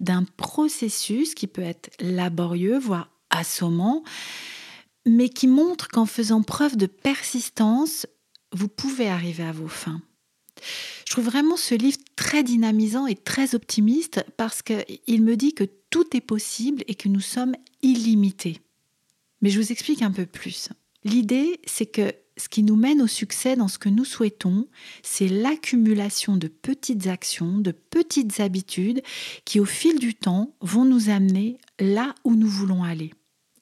d'un 0.00 0.24
processus 0.36 1.34
qui 1.34 1.46
peut 1.46 1.62
être 1.62 1.90
laborieux, 2.00 2.78
voire 2.78 3.10
assommant, 3.30 4.04
mais 5.06 5.28
qui 5.28 5.46
montre 5.46 5.88
qu'en 5.88 6.06
faisant 6.06 6.42
preuve 6.42 6.76
de 6.76 6.86
persistance, 6.86 8.06
vous 8.52 8.68
pouvez 8.68 9.08
arriver 9.08 9.44
à 9.44 9.52
vos 9.52 9.68
fins. 9.68 10.00
Je 11.06 11.12
trouve 11.12 11.26
vraiment 11.26 11.56
ce 11.56 11.74
livre 11.74 11.98
très 12.16 12.42
dynamisant 12.42 13.06
et 13.06 13.16
très 13.16 13.54
optimiste 13.54 14.24
parce 14.36 14.62
qu'il 14.62 15.22
me 15.22 15.36
dit 15.36 15.52
que 15.52 15.64
tout 15.90 16.16
est 16.16 16.20
possible 16.20 16.82
et 16.86 16.94
que 16.94 17.08
nous 17.08 17.20
sommes 17.20 17.54
illimités. 17.82 18.60
Mais 19.42 19.50
je 19.50 19.60
vous 19.60 19.72
explique 19.72 20.02
un 20.02 20.10
peu 20.10 20.26
plus. 20.26 20.70
L'idée, 21.04 21.60
c'est 21.66 21.86
que 21.86 22.14
ce 22.36 22.48
qui 22.48 22.62
nous 22.62 22.76
mène 22.76 23.00
au 23.00 23.06
succès 23.06 23.56
dans 23.56 23.68
ce 23.68 23.78
que 23.78 23.88
nous 23.88 24.04
souhaitons, 24.04 24.66
c'est 25.02 25.28
l'accumulation 25.28 26.36
de 26.36 26.48
petites 26.48 27.06
actions, 27.06 27.58
de 27.58 27.70
petites 27.70 28.40
habitudes 28.40 29.02
qui 29.44 29.60
au 29.60 29.64
fil 29.64 29.98
du 29.98 30.14
temps 30.14 30.54
vont 30.60 30.84
nous 30.84 31.10
amener 31.10 31.58
là 31.78 32.14
où 32.24 32.34
nous 32.34 32.48
voulons 32.48 32.82
aller. 32.82 33.12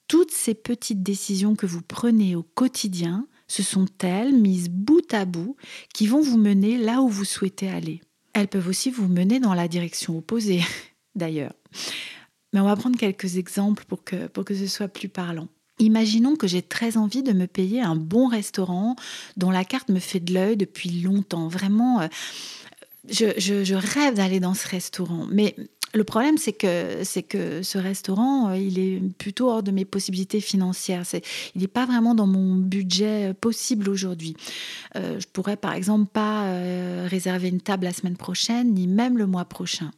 Toutes 0.07 0.31
ces 0.31 0.53
petites 0.53 1.03
décisions 1.03 1.55
que 1.55 1.65
vous 1.65 1.81
prenez 1.81 2.35
au 2.35 2.43
quotidien, 2.43 3.27
ce 3.47 3.63
sont 3.63 3.87
elles, 4.01 4.33
mises 4.33 4.69
bout 4.69 5.13
à 5.13 5.25
bout, 5.25 5.55
qui 5.93 6.07
vont 6.07 6.21
vous 6.21 6.37
mener 6.37 6.77
là 6.77 7.01
où 7.01 7.09
vous 7.09 7.25
souhaitez 7.25 7.69
aller. 7.69 8.01
Elles 8.33 8.47
peuvent 8.47 8.67
aussi 8.67 8.89
vous 8.89 9.07
mener 9.07 9.39
dans 9.39 9.53
la 9.53 9.67
direction 9.67 10.17
opposée, 10.17 10.61
d'ailleurs. 11.15 11.53
Mais 12.51 12.59
on 12.59 12.65
va 12.65 12.75
prendre 12.75 12.97
quelques 12.97 13.37
exemples 13.37 13.85
pour 13.85 14.03
que, 14.03 14.27
pour 14.27 14.45
que 14.45 14.55
ce 14.55 14.67
soit 14.67 14.87
plus 14.87 15.09
parlant. 15.09 15.47
Imaginons 15.79 16.35
que 16.35 16.47
j'ai 16.47 16.61
très 16.61 16.97
envie 16.97 17.23
de 17.23 17.33
me 17.33 17.47
payer 17.47 17.81
un 17.81 17.95
bon 17.95 18.27
restaurant 18.27 18.95
dont 19.37 19.49
la 19.49 19.65
carte 19.65 19.89
me 19.89 19.99
fait 19.99 20.19
de 20.19 20.33
l'œil 20.33 20.55
depuis 20.55 21.01
longtemps. 21.01 21.47
Vraiment, 21.47 22.01
euh, 22.01 22.07
je, 23.09 23.73
rêve 23.73 24.15
d'aller 24.15 24.39
dans 24.39 24.53
ce 24.53 24.67
restaurant. 24.67 25.25
Mais 25.31 25.55
le 25.95 26.03
problème, 26.03 26.37
c'est 26.37 26.53
que, 26.53 27.03
c'est 27.03 27.23
que 27.23 27.63
ce 27.63 27.79
restaurant, 27.79 28.49
euh, 28.49 28.57
il 28.57 28.77
est 28.77 29.01
plutôt 29.17 29.49
hors 29.49 29.63
de 29.63 29.71
mes 29.71 29.83
possibilités 29.83 30.41
financières. 30.41 31.03
Il 31.55 31.61
n'est 31.61 31.67
pas 31.67 31.87
vraiment 31.87 32.13
dans 32.13 32.27
mon 32.27 32.53
budget 32.53 33.33
possible 33.33 33.89
aujourd'hui. 33.89 34.35
Euh, 34.95 35.19
je 35.19 35.25
pourrais, 35.27 35.57
par 35.57 35.73
exemple, 35.73 36.05
pas 36.13 36.53
réserver 37.07 37.49
une 37.49 37.61
table 37.61 37.85
la 37.85 37.93
semaine 37.93 38.17
prochaine, 38.17 38.75
ni 38.75 38.85
même 38.85 39.17
le 39.17 39.25
mois 39.25 39.45
prochain. 39.45 39.91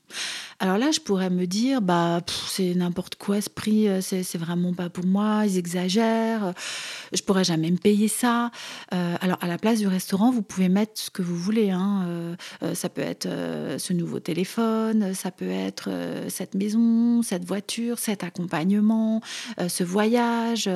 Alors 0.61 0.77
là, 0.77 0.91
je 0.91 1.01
pourrais 1.01 1.29
me 1.29 1.47
dire, 1.47 1.81
bah, 1.81 2.21
c'est 2.47 2.73
n'importe 2.75 3.15
quoi 3.15 3.41
ce 3.41 3.49
prix, 3.49 3.89
euh, 3.89 3.99
c'est 3.99 4.37
vraiment 4.37 4.73
pas 4.73 4.89
pour 4.89 5.05
moi, 5.05 5.43
ils 5.45 5.57
exagèrent, 5.57 6.53
je 7.11 7.21
pourrais 7.23 7.43
jamais 7.43 7.69
me 7.71 7.77
payer 7.77 8.07
ça. 8.07 8.51
Euh, 8.93 9.15
alors 9.19 9.37
à 9.41 9.47
la 9.47 9.57
place 9.57 9.79
du 9.79 9.87
restaurant, 9.87 10.31
vous 10.31 10.41
pouvez 10.41 10.69
mettre 10.69 10.93
ce 10.95 11.09
que 11.09 11.21
vous 11.21 11.35
voulez. 11.35 11.71
Hein. 11.71 12.37
Euh, 12.63 12.73
ça 12.73 12.87
peut 12.87 13.01
être 13.01 13.27
ce 13.77 13.91
nouveau 13.91 14.21
téléphone, 14.21 15.13
ça 15.13 15.29
peut 15.29 15.49
être 15.49 15.89
cette 16.29 16.55
maison, 16.55 17.21
cette 17.21 17.43
voiture, 17.43 17.99
cet 17.99 18.23
accompagnement, 18.23 19.21
ce 19.67 19.83
voyage, 19.83 20.69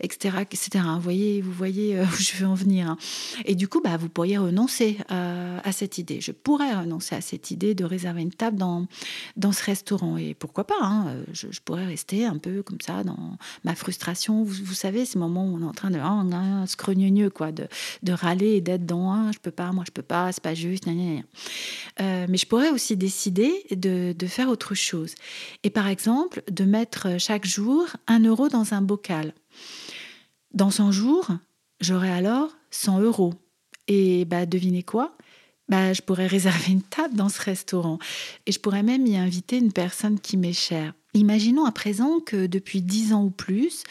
etc., 0.00 0.36
etc. 0.42 0.84
Vous 0.94 1.00
voyez, 1.00 1.40
vous 1.40 1.52
voyez 1.52 2.00
où 2.00 2.16
je 2.16 2.36
veux 2.36 2.46
en 2.46 2.54
venir. 2.54 2.90
Hein. 2.90 2.98
Et 3.46 3.56
du 3.56 3.66
coup, 3.66 3.80
bah, 3.82 3.96
vous 3.96 4.08
pourriez 4.08 4.38
renoncer 4.38 4.98
à 5.08 5.72
cette 5.72 5.98
idée. 5.98 6.20
Je 6.20 6.30
pourrais 6.30 6.72
renoncer 6.72 7.16
à 7.16 7.20
cette 7.20 7.50
idée 7.50 7.74
de 7.74 7.84
réserver 7.84 8.22
une 8.22 8.32
table 8.32 8.58
dans 8.58 8.86
dans 9.36 9.52
ce 9.52 9.64
restaurant. 9.64 10.16
Et 10.16 10.34
pourquoi 10.34 10.64
pas 10.64 10.74
hein, 10.80 11.16
je, 11.32 11.46
pourrais 11.64 11.86
rester 11.86 12.26
un 12.26 12.38
peu 12.38 12.62
comme 12.62 12.80
ça 12.80 13.04
dans 13.04 13.36
ma 13.64 13.74
frustration. 13.74 14.42
Vous, 14.42 14.74
savez, 14.74 15.04
ces 15.04 15.18
moments 15.18 15.46
où 15.46 15.56
on 15.56 15.62
est 15.62 15.68
en 15.68 15.72
train 15.72 15.90
de 15.90 15.98
oh, 15.98 16.66
se 16.66 16.76
creugner 16.76 17.08
quoi, 17.30 17.52
de, 17.52 17.66
de 18.02 18.12
râler 18.12 18.56
et 18.56 18.60
d'être 18.60 18.86
dans 18.86 19.12
ah, 19.12 19.30
je 19.32 19.38
peux 19.38 19.50
pas, 19.50 19.72
moi 19.72 19.84
je 19.86 19.92
peux 19.92 20.02
pas, 20.02 20.32
c'est 20.32 20.42
pas 20.42 20.54
juste. 20.54 20.86
Euh, 20.88 22.26
mais 22.28 22.36
je 22.36 22.46
pourrais 22.46 22.70
aussi 22.70 22.96
décider 22.96 23.64
de, 23.70 24.12
de 24.12 24.26
faire 24.26 24.48
autre 24.48 24.74
chose. 24.74 25.14
Et 25.62 25.70
par 25.70 25.88
exemple, 25.88 26.42
de 26.50 26.64
mettre 26.64 27.18
chaque 27.18 27.46
jour 27.46 27.86
un 28.06 28.20
euro 28.20 28.48
dans 28.48 28.74
un 28.74 28.82
bocal. 28.82 29.32
Dans 30.54 30.70
100 30.70 30.92
jours, 30.92 31.28
j'aurai 31.80 32.10
alors 32.10 32.50
100 32.70 33.00
euros. 33.00 33.34
Et 33.86 34.24
bah, 34.24 34.46
devinez 34.46 34.82
quoi? 34.82 35.16
Bah, 35.68 35.92
je 35.92 36.02
pourrais 36.02 36.26
réserver 36.26 36.72
une 36.72 36.82
table 36.82 37.14
dans 37.14 37.28
ce 37.28 37.40
restaurant 37.40 37.98
et 38.46 38.52
je 38.52 38.58
pourrais 38.58 38.82
même 38.82 39.06
y 39.06 39.16
inviter 39.16 39.58
une 39.58 39.72
personne 39.72 40.18
qui 40.18 40.36
m'est 40.36 40.52
chère. 40.52 40.94
Imaginons 41.14 41.64
à 41.64 41.72
présent 41.72 42.20
que 42.20 42.46
depuis 42.46 42.82
dix 42.82 43.12
ans 43.12 43.24
ou 43.24 43.30
plus, 43.30 43.82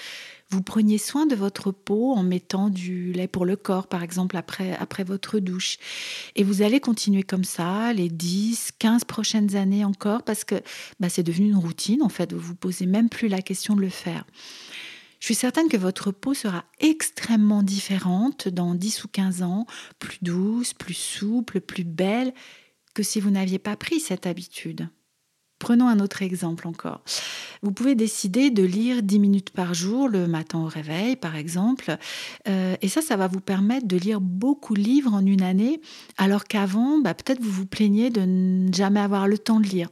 vous 0.50 0.62
preniez 0.62 0.98
soin 0.98 1.26
de 1.26 1.36
votre 1.36 1.72
peau 1.72 2.14
en 2.14 2.24
mettant 2.24 2.70
du 2.70 3.12
lait 3.12 3.28
pour 3.28 3.46
le 3.46 3.58
corps, 3.58 3.88
par 3.88 4.02
exemple, 4.02 4.38
après, 4.38 4.78
après 4.78 5.04
votre 5.04 5.40
douche. 5.40 5.78
Et 6.36 6.44
vous 6.44 6.62
allez 6.62 6.80
continuer 6.80 7.24
comme 7.24 7.44
ça 7.44 7.92
les 7.92 8.08
10, 8.08 8.72
15 8.80 9.04
prochaines 9.04 9.58
années 9.58 9.84
encore 9.84 10.24
parce 10.24 10.46
que 10.46 10.56
bah, 11.02 11.10
c'est 11.10 11.24
devenu 11.24 11.48
une 11.48 11.58
routine, 11.58 12.02
en 12.02 12.10
fait. 12.10 12.32
Vous 12.32 12.40
ne 12.40 12.44
vous 12.44 12.56
posez 12.56 12.86
même 12.86 13.10
plus 13.10 13.28
la 13.28 13.42
question 13.42 13.76
de 13.76 13.82
le 13.82 13.90
faire. 13.90 14.24
Je 15.20 15.26
suis 15.26 15.36
certaine 15.36 15.68
que 15.68 15.78
votre 15.78 16.12
peau 16.12 16.34
sera 16.34 16.66
extrêmement 16.80 17.64
différente 17.64 18.48
dans 18.48 18.76
10 18.76 19.04
ou 19.04 19.08
15 19.08 19.42
ans, 19.44 19.66
plus 20.00 20.20
douce, 20.22 20.74
plus 20.74 20.94
souple, 20.94 21.62
plus 21.62 21.84
belle 21.84 22.34
que 22.94 23.04
si 23.04 23.20
vous 23.20 23.30
n'aviez 23.30 23.60
pas 23.60 23.76
pris 23.76 24.00
cette 24.00 24.26
habitude. 24.26 24.90
Prenons 25.60 25.88
un 25.88 26.00
autre 26.00 26.22
exemple 26.22 26.68
encore. 26.68 27.02
Vous 27.64 27.72
pouvez 27.72 27.96
décider 27.96 28.52
de 28.52 28.62
lire 28.62 29.02
10 29.02 29.20
minutes 29.20 29.50
par 29.50 29.74
jour 29.74 30.08
le 30.08 30.28
matin 30.28 30.60
au 30.60 30.68
réveil, 30.68 31.16
par 31.16 31.36
exemple. 31.36 31.98
Euh, 32.48 32.76
et 32.82 32.88
ça, 32.88 33.02
ça 33.02 33.18
va 33.18 33.28
vous 33.28 33.40
permettre 33.40 33.88
de 33.88 33.98
lire 33.98 34.22
beaucoup 34.22 34.76
de 34.76 34.82
livres 34.82 35.14
en 35.14 35.26
une 35.26 35.42
année, 35.42 35.82
alors 36.18 36.44
qu'avant, 36.44 37.00
bah, 37.00 37.16
peut-être 37.16 37.42
vous 37.42 37.52
vous 37.52 37.66
plaignez 37.66 38.12
de 38.12 38.22
ne 38.22 38.72
jamais 38.72 39.00
avoir 39.00 39.28
le 39.28 39.40
temps 39.40 39.60
de 39.60 39.68
lire. 39.68 39.90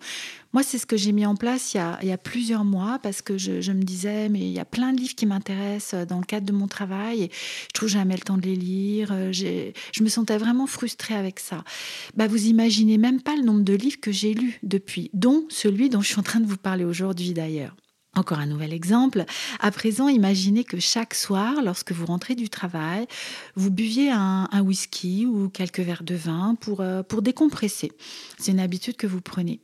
Moi, 0.55 0.63
c'est 0.63 0.77
ce 0.77 0.85
que 0.85 0.95
j'ai 0.95 1.11
mis 1.11 1.25
en 1.25 1.35
place 1.35 1.73
il 1.73 2.07
y, 2.07 2.11
a, 2.13 2.17
plusieurs 2.17 2.63
mois 2.63 2.97
parce 3.03 3.21
que 3.21 3.37
je, 3.37 3.73
me 3.73 3.83
disais, 3.83 4.29
mais 4.29 4.39
il 4.39 4.53
y 4.53 4.59
a 4.61 4.63
plein 4.63 4.93
de 4.93 5.01
livres 5.01 5.13
qui 5.13 5.25
m'intéressent 5.25 5.99
euh, 5.99 6.05
dans 6.05 6.17
le 6.17 6.23
cadre 6.23 6.45
de 6.45 6.53
mon 6.53 6.69
travail 6.69 7.23
et 7.23 7.29
je 7.33 7.73
trouve 7.73 7.89
jamais 7.89 8.13
le 8.13 8.21
temps 8.21 8.37
de 8.37 8.45
les 8.45 8.55
lire. 8.55 9.09
Euh, 9.11 9.33
je 9.33 10.01
me 10.01 10.07
sentais 10.07 10.37
vraiment 10.37 10.65
frustrée 10.65 11.13
avec 11.13 11.41
ça. 11.41 11.65
Bah, 12.15 12.27
vous 12.27 12.47
imaginez 12.47 12.97
même 12.97 13.21
pas 13.21 13.35
le 13.35 13.41
nombre 13.41 13.63
de 13.63 13.73
livres 13.73 13.99
que 13.99 14.13
j'ai 14.13 14.33
lus 14.33 14.57
depuis, 14.63 15.09
dont 15.11 15.45
celui 15.49 15.89
dont 15.89 15.99
je 15.99 16.07
suis 16.07 16.19
en 16.21 16.23
train 16.23 16.39
de 16.39 16.47
vous 16.47 16.55
parler 16.55 16.85
aujourd'hui 16.85 17.33
d'ailleurs. 17.33 17.75
Encore 18.15 18.39
un 18.39 18.45
nouvel 18.45 18.71
exemple. 18.71 19.25
À 19.59 19.71
présent, 19.71 20.07
imaginez 20.07 20.63
que 20.63 20.79
chaque 20.79 21.15
soir, 21.15 21.55
lorsque 21.65 21.91
vous 21.91 22.05
rentrez 22.05 22.33
du 22.33 22.47
travail, 22.47 23.07
vous 23.55 23.71
buviez 23.71 24.09
un, 24.09 24.47
whisky 24.61 25.25
ou 25.25 25.49
quelques 25.49 25.81
verres 25.81 26.03
de 26.03 26.15
vin 26.15 26.55
pour, 26.61 26.79
euh, 26.79 27.03
pour 27.03 27.21
décompresser. 27.21 27.91
C'est 28.39 28.53
une 28.53 28.61
habitude 28.61 28.95
que 28.95 29.05
vous 29.05 29.19
prenez. 29.19 29.59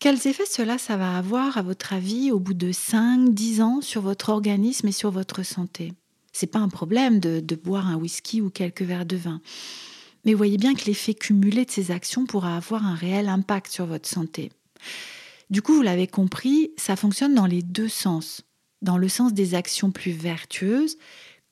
Quels 0.00 0.28
effets 0.28 0.46
cela 0.46 0.76
va 0.96 1.16
avoir, 1.16 1.58
à 1.58 1.62
votre 1.62 1.92
avis, 1.92 2.30
au 2.30 2.38
bout 2.38 2.54
de 2.54 2.70
5, 2.70 3.34
10 3.34 3.60
ans 3.62 3.80
sur 3.80 4.00
votre 4.00 4.28
organisme 4.28 4.86
et 4.86 4.92
sur 4.92 5.10
votre 5.10 5.42
santé? 5.42 5.92
C'est 6.32 6.46
pas 6.46 6.60
un 6.60 6.68
problème 6.68 7.18
de, 7.18 7.54
boire 7.56 7.88
un 7.88 7.96
whisky 7.96 8.40
ou 8.40 8.48
quelques 8.48 8.82
verres 8.82 9.06
de 9.06 9.16
vin. 9.16 9.40
Mais 10.24 10.34
voyez 10.34 10.56
bien 10.56 10.76
que 10.76 10.84
l'effet 10.84 11.14
cumulé 11.14 11.64
de 11.64 11.70
ces 11.72 11.90
actions 11.90 12.26
pourra 12.26 12.56
avoir 12.56 12.86
un 12.86 12.94
réel 12.94 13.28
impact 13.28 13.72
sur 13.72 13.86
votre 13.86 14.08
santé. 14.08 14.52
Du 15.50 15.62
coup, 15.62 15.74
vous 15.74 15.82
l'avez 15.82 16.06
compris, 16.06 16.70
ça 16.76 16.94
fonctionne 16.94 17.34
dans 17.34 17.46
les 17.46 17.62
deux 17.62 17.88
sens. 17.88 18.42
Dans 18.82 18.98
le 18.98 19.08
sens 19.08 19.32
des 19.32 19.56
actions 19.56 19.90
plus 19.90 20.12
vertueuses, 20.12 20.96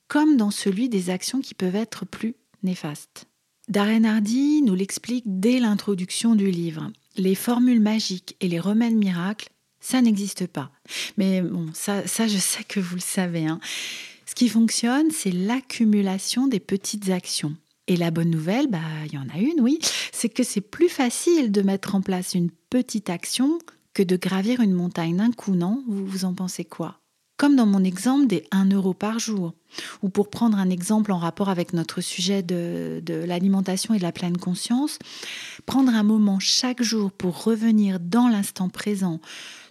comme 0.07 0.37
dans 0.37 0.51
celui 0.51 0.87
des 0.87 1.09
actions 1.09 1.41
qui 1.41 1.53
peuvent 1.53 1.75
être 1.75 2.05
plus 2.05 2.35
néfastes. 2.63 3.25
Darren 3.67 4.05
Hardy 4.05 4.61
nous 4.61 4.75
l'explique 4.75 5.25
dès 5.25 5.59
l'introduction 5.59 6.33
du 6.35 6.49
livre 6.49 6.89
les 7.17 7.35
formules 7.35 7.81
magiques 7.81 8.35
et 8.41 8.47
les 8.47 8.59
remèdes 8.59 8.95
miracles, 8.95 9.49
ça 9.79 10.01
n'existe 10.01 10.47
pas. 10.47 10.71
Mais 11.17 11.41
bon, 11.41 11.67
ça, 11.73 12.05
ça, 12.07 12.27
je 12.27 12.37
sais 12.37 12.63
que 12.63 12.79
vous 12.79 12.95
le 12.95 13.01
savez. 13.01 13.47
Hein. 13.47 13.59
Ce 14.25 14.35
qui 14.35 14.49
fonctionne, 14.49 15.11
c'est 15.11 15.31
l'accumulation 15.31 16.47
des 16.47 16.59
petites 16.59 17.09
actions. 17.09 17.55
Et 17.87 17.95
la 17.95 18.11
bonne 18.11 18.29
nouvelle, 18.29 18.67
bah, 18.67 18.79
il 19.05 19.13
y 19.13 19.17
en 19.17 19.29
a 19.33 19.39
une, 19.39 19.61
oui, 19.61 19.79
c'est 20.11 20.29
que 20.29 20.43
c'est 20.43 20.61
plus 20.61 20.89
facile 20.89 21.51
de 21.51 21.61
mettre 21.61 21.95
en 21.95 22.01
place 22.01 22.33
une 22.33 22.51
petite 22.69 23.09
action 23.09 23.59
que 23.93 24.03
de 24.03 24.17
gravir 24.17 24.59
une 24.59 24.73
montagne 24.73 25.15
d'un 25.15 25.31
coup, 25.31 25.55
non? 25.55 25.83
Vous, 25.87 26.05
vous 26.05 26.25
en 26.25 26.33
pensez 26.33 26.65
quoi? 26.65 26.99
Comme 27.37 27.55
dans 27.55 27.65
mon 27.65 27.83
exemple 27.83 28.27
des 28.27 28.45
1 28.51 28.71
euro 28.71 28.93
par 28.93 29.19
jour. 29.19 29.53
Ou 30.01 30.09
pour 30.09 30.29
prendre 30.29 30.57
un 30.57 30.69
exemple 30.69 31.11
en 31.11 31.17
rapport 31.17 31.49
avec 31.49 31.73
notre 31.73 32.01
sujet 32.01 32.43
de, 32.43 33.01
l'alimentation 33.25 33.93
et 33.93 33.97
de 33.97 34.03
la 34.03 34.11
pleine 34.11 34.37
conscience, 34.37 34.99
prendre 35.65 35.93
un 35.93 36.03
moment 36.03 36.39
chaque 36.39 36.81
jour 36.81 37.11
pour 37.11 37.43
revenir 37.43 37.99
dans 37.99 38.27
l'instant 38.27 38.69
présent, 38.69 39.19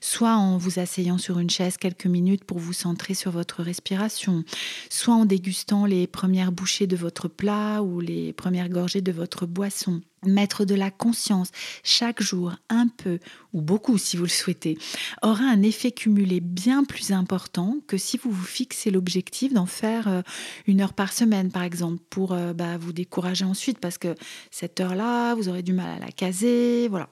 soit 0.01 0.37
en 0.37 0.57
vous 0.57 0.79
asseyant 0.79 1.19
sur 1.19 1.39
une 1.39 1.51
chaise 1.51 1.77
quelques 1.77 2.07
minutes 2.07 2.45
pour 2.45 2.59
vous 2.59 2.73
centrer 2.73 3.15
sur 3.15 3.31
votre 3.31 3.63
respiration, 3.63 4.45
soit 4.91 5.15
en 5.15 5.25
dégustant 5.25 5.87
les 5.87 6.07
premières 6.07 6.53
bouchées 6.53 6.87
de 6.87 6.97
votre 6.97 7.29
plat 7.29 7.83
ou 7.83 8.01
les 8.01 8.33
premières 8.33 8.69
gorgées 8.69 9.01
de 9.01 9.13
votre 9.13 9.47
boisson. 9.47 10.01
Mettre 10.25 10.65
de 10.65 10.75
la 10.75 10.91
conscience 10.91 11.51
chaque 11.85 12.21
jour 12.21 12.55
un 12.69 12.89
peu 12.89 13.21
ou 13.53 13.61
beaucoup 13.61 13.97
si 13.97 14.17
vous 14.17 14.25
le 14.25 14.29
souhaitez 14.29 14.77
aura 15.23 15.45
un 15.45 15.63
effet 15.63 15.93
cumulé 15.93 16.41
bien 16.41 16.83
plus 16.85 17.13
important 17.13 17.77
que 17.87 17.97
si 17.97 18.17
vous 18.17 18.31
vous 18.31 18.45
fixez 18.45 18.91
l'objectif 18.91 19.53
d'en 19.53 19.67
faire 19.67 19.96
euh, 20.07 20.23
une 20.67 20.81
heure 20.81 20.93
par 20.93 21.13
semaine, 21.13 21.51
par 21.51 21.63
exemple, 21.63 22.03
pour 22.11 22.33
euh, 22.33 22.53
bah, 22.53 22.77
vous 22.79 22.93
décourager 22.93 23.45
ensuite, 23.45 23.79
parce 23.79 23.99
que 23.99 24.15
cette 24.51 24.81
heure-là, 24.81 25.35
vous 25.35 25.49
aurez 25.49 25.63
du 25.63 25.73
mal 25.73 25.89
à 25.97 26.05
la 26.05 26.13
caser. 26.13 26.89
Voilà. 26.89 27.09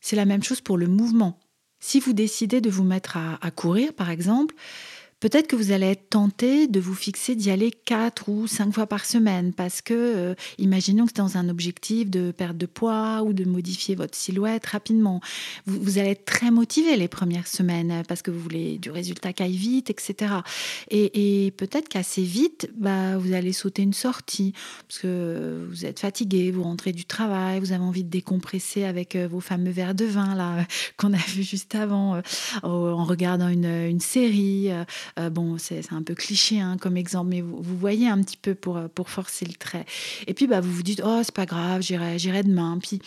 C'est 0.00 0.16
la 0.16 0.24
même 0.24 0.42
chose 0.42 0.60
pour 0.60 0.76
le 0.76 0.88
mouvement. 0.88 1.38
Si 1.80 2.00
vous 2.00 2.12
décidez 2.12 2.60
de 2.60 2.70
vous 2.70 2.84
mettre 2.84 3.16
à 3.16 3.50
courir, 3.50 3.92
par 3.92 4.08
exemple, 4.08 4.54
Peut-être 5.22 5.46
que 5.46 5.54
vous 5.54 5.70
allez 5.70 5.86
être 5.86 6.10
tenté 6.10 6.66
de 6.66 6.80
vous 6.80 6.96
fixer 6.96 7.36
d'y 7.36 7.52
aller 7.52 7.70
quatre 7.70 8.28
ou 8.28 8.48
cinq 8.48 8.74
fois 8.74 8.88
par 8.88 9.04
semaine 9.04 9.52
parce 9.52 9.80
que, 9.80 9.94
euh, 9.94 10.34
imaginons 10.58 11.04
que 11.04 11.12
c'est 11.14 11.22
dans 11.22 11.36
un 11.36 11.48
objectif 11.48 12.10
de 12.10 12.32
perte 12.32 12.56
de 12.56 12.66
poids 12.66 13.22
ou 13.22 13.32
de 13.32 13.44
modifier 13.44 13.94
votre 13.94 14.16
silhouette 14.16 14.66
rapidement. 14.66 15.20
Vous, 15.66 15.98
allez 15.98 16.10
être 16.10 16.24
très 16.24 16.50
motivé 16.50 16.96
les 16.96 17.06
premières 17.06 17.46
semaines 17.46 18.02
parce 18.08 18.20
que 18.20 18.32
vous 18.32 18.40
voulez 18.40 18.78
du 18.78 18.90
résultat 18.90 19.32
qui 19.32 19.44
aille 19.44 19.56
vite, 19.56 19.90
etc. 19.90 20.34
Et, 20.90 21.54
peut-être 21.56 21.88
qu'assez 21.88 22.24
vite, 22.24 22.68
bah, 22.76 23.16
vous 23.16 23.32
allez 23.32 23.52
sauter 23.52 23.82
une 23.82 23.92
sortie 23.92 24.54
parce 24.88 24.98
que 24.98 25.64
vous 25.70 25.86
êtes 25.86 26.00
fatigué, 26.00 26.50
vous 26.50 26.64
rentrez 26.64 26.90
du 26.90 27.04
travail, 27.04 27.60
vous 27.60 27.70
avez 27.70 27.84
envie 27.84 28.02
de 28.02 28.10
décompresser 28.10 28.82
avec 28.82 29.14
euh, 29.14 29.28
vos 29.28 29.38
fameux 29.38 29.70
verres 29.70 29.94
de 29.94 30.04
vin 30.04 30.34
là 30.34 30.66
qu'on 30.96 31.12
a 31.12 31.24
vu 31.28 31.44
juste 31.44 31.76
avant 31.76 32.16
euh, 32.16 32.20
en 32.64 33.04
regardant 33.04 33.46
une, 33.46 33.66
une 33.66 34.00
série. 34.00 34.72
Euh, 35.18 35.30
bon, 35.30 35.58
c'est 35.58 35.92
un 35.92 36.02
peu 36.02 36.14
cliché 36.14 36.60
hein, 36.60 36.76
comme 36.80 36.96
exemple, 36.96 37.30
mais 37.30 37.40
vous, 37.40 37.76
voyez 37.76 38.08
un 38.08 38.20
petit 38.22 38.36
peu 38.36 38.54
pour, 38.54 38.76
euh, 38.76 38.88
pour 38.88 39.10
forcer 39.10 39.44
le 39.44 39.54
trait. 39.54 39.84
Et 40.26 40.34
puis, 40.34 40.46
bah, 40.46 40.60
vous 40.60 40.72
vous 40.72 40.82
dites, 40.82 41.02
oh, 41.04 41.20
c'est 41.22 41.34
pas 41.34 41.46
grave, 41.46 41.82
j'irai 41.82 42.42
demain. 42.42 42.78
Puis, 42.82 43.00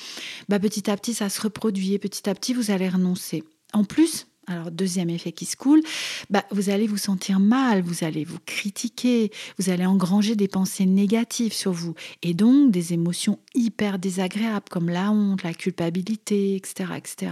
bah, 0.50 0.60
petit 0.60 0.90
à 0.90 0.98
petit, 0.98 1.14
ça 1.14 1.30
se 1.30 1.42
reproduit 1.42 1.94
et 1.94 2.00
petit 2.00 2.30
à 2.30 2.36
petit, 2.36 2.54
vous 2.54 2.72
allez 2.72 2.90
renoncer. 2.90 3.44
En 3.74 3.84
plus, 3.84 4.28
alors, 4.48 4.70
deuxième 4.70 5.10
effet 5.10 5.32
qui 5.32 5.46
se 5.46 5.56
coule, 5.56 5.82
bah, 6.30 6.46
vous 6.52 6.70
allez 6.70 6.86
vous 6.86 6.98
sentir 6.98 7.40
mal, 7.40 7.82
vous 7.82 8.04
allez 8.04 8.24
vous 8.24 8.38
critiquer, 8.46 9.32
vous 9.58 9.72
allez 9.72 9.86
engranger 9.86 10.36
des 10.36 10.48
pensées 10.48 10.86
négatives 10.86 11.54
sur 11.54 11.72
vous 11.72 11.96
et 12.22 12.36
donc 12.36 12.70
des 12.70 12.94
émotions 12.94 13.40
hyper 13.56 13.98
désagréables 13.98 14.70
comme 14.70 14.90
la 14.90 15.12
honte, 15.12 15.42
la 15.42 15.54
culpabilité, 15.54 16.56
etc. 16.56 16.92
etc. 16.96 17.32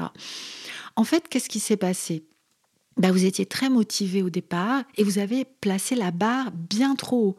En 0.96 1.04
fait, 1.04 1.28
qu'est-ce 1.30 1.50
qui 1.50 1.60
s'est 1.60 1.78
passé? 1.78 2.24
Bah, 2.98 3.12
vous 3.12 3.26
étiez 3.26 3.46
très 3.46 3.70
motivé 3.70 4.22
au 4.22 4.30
départ 4.30 4.84
et 4.98 5.04
vous 5.04 5.20
avez 5.20 5.46
placé 5.46 5.96
la 5.96 6.12
barre 6.12 6.52
bien 6.52 6.96
trop 6.96 7.28
haut. 7.28 7.38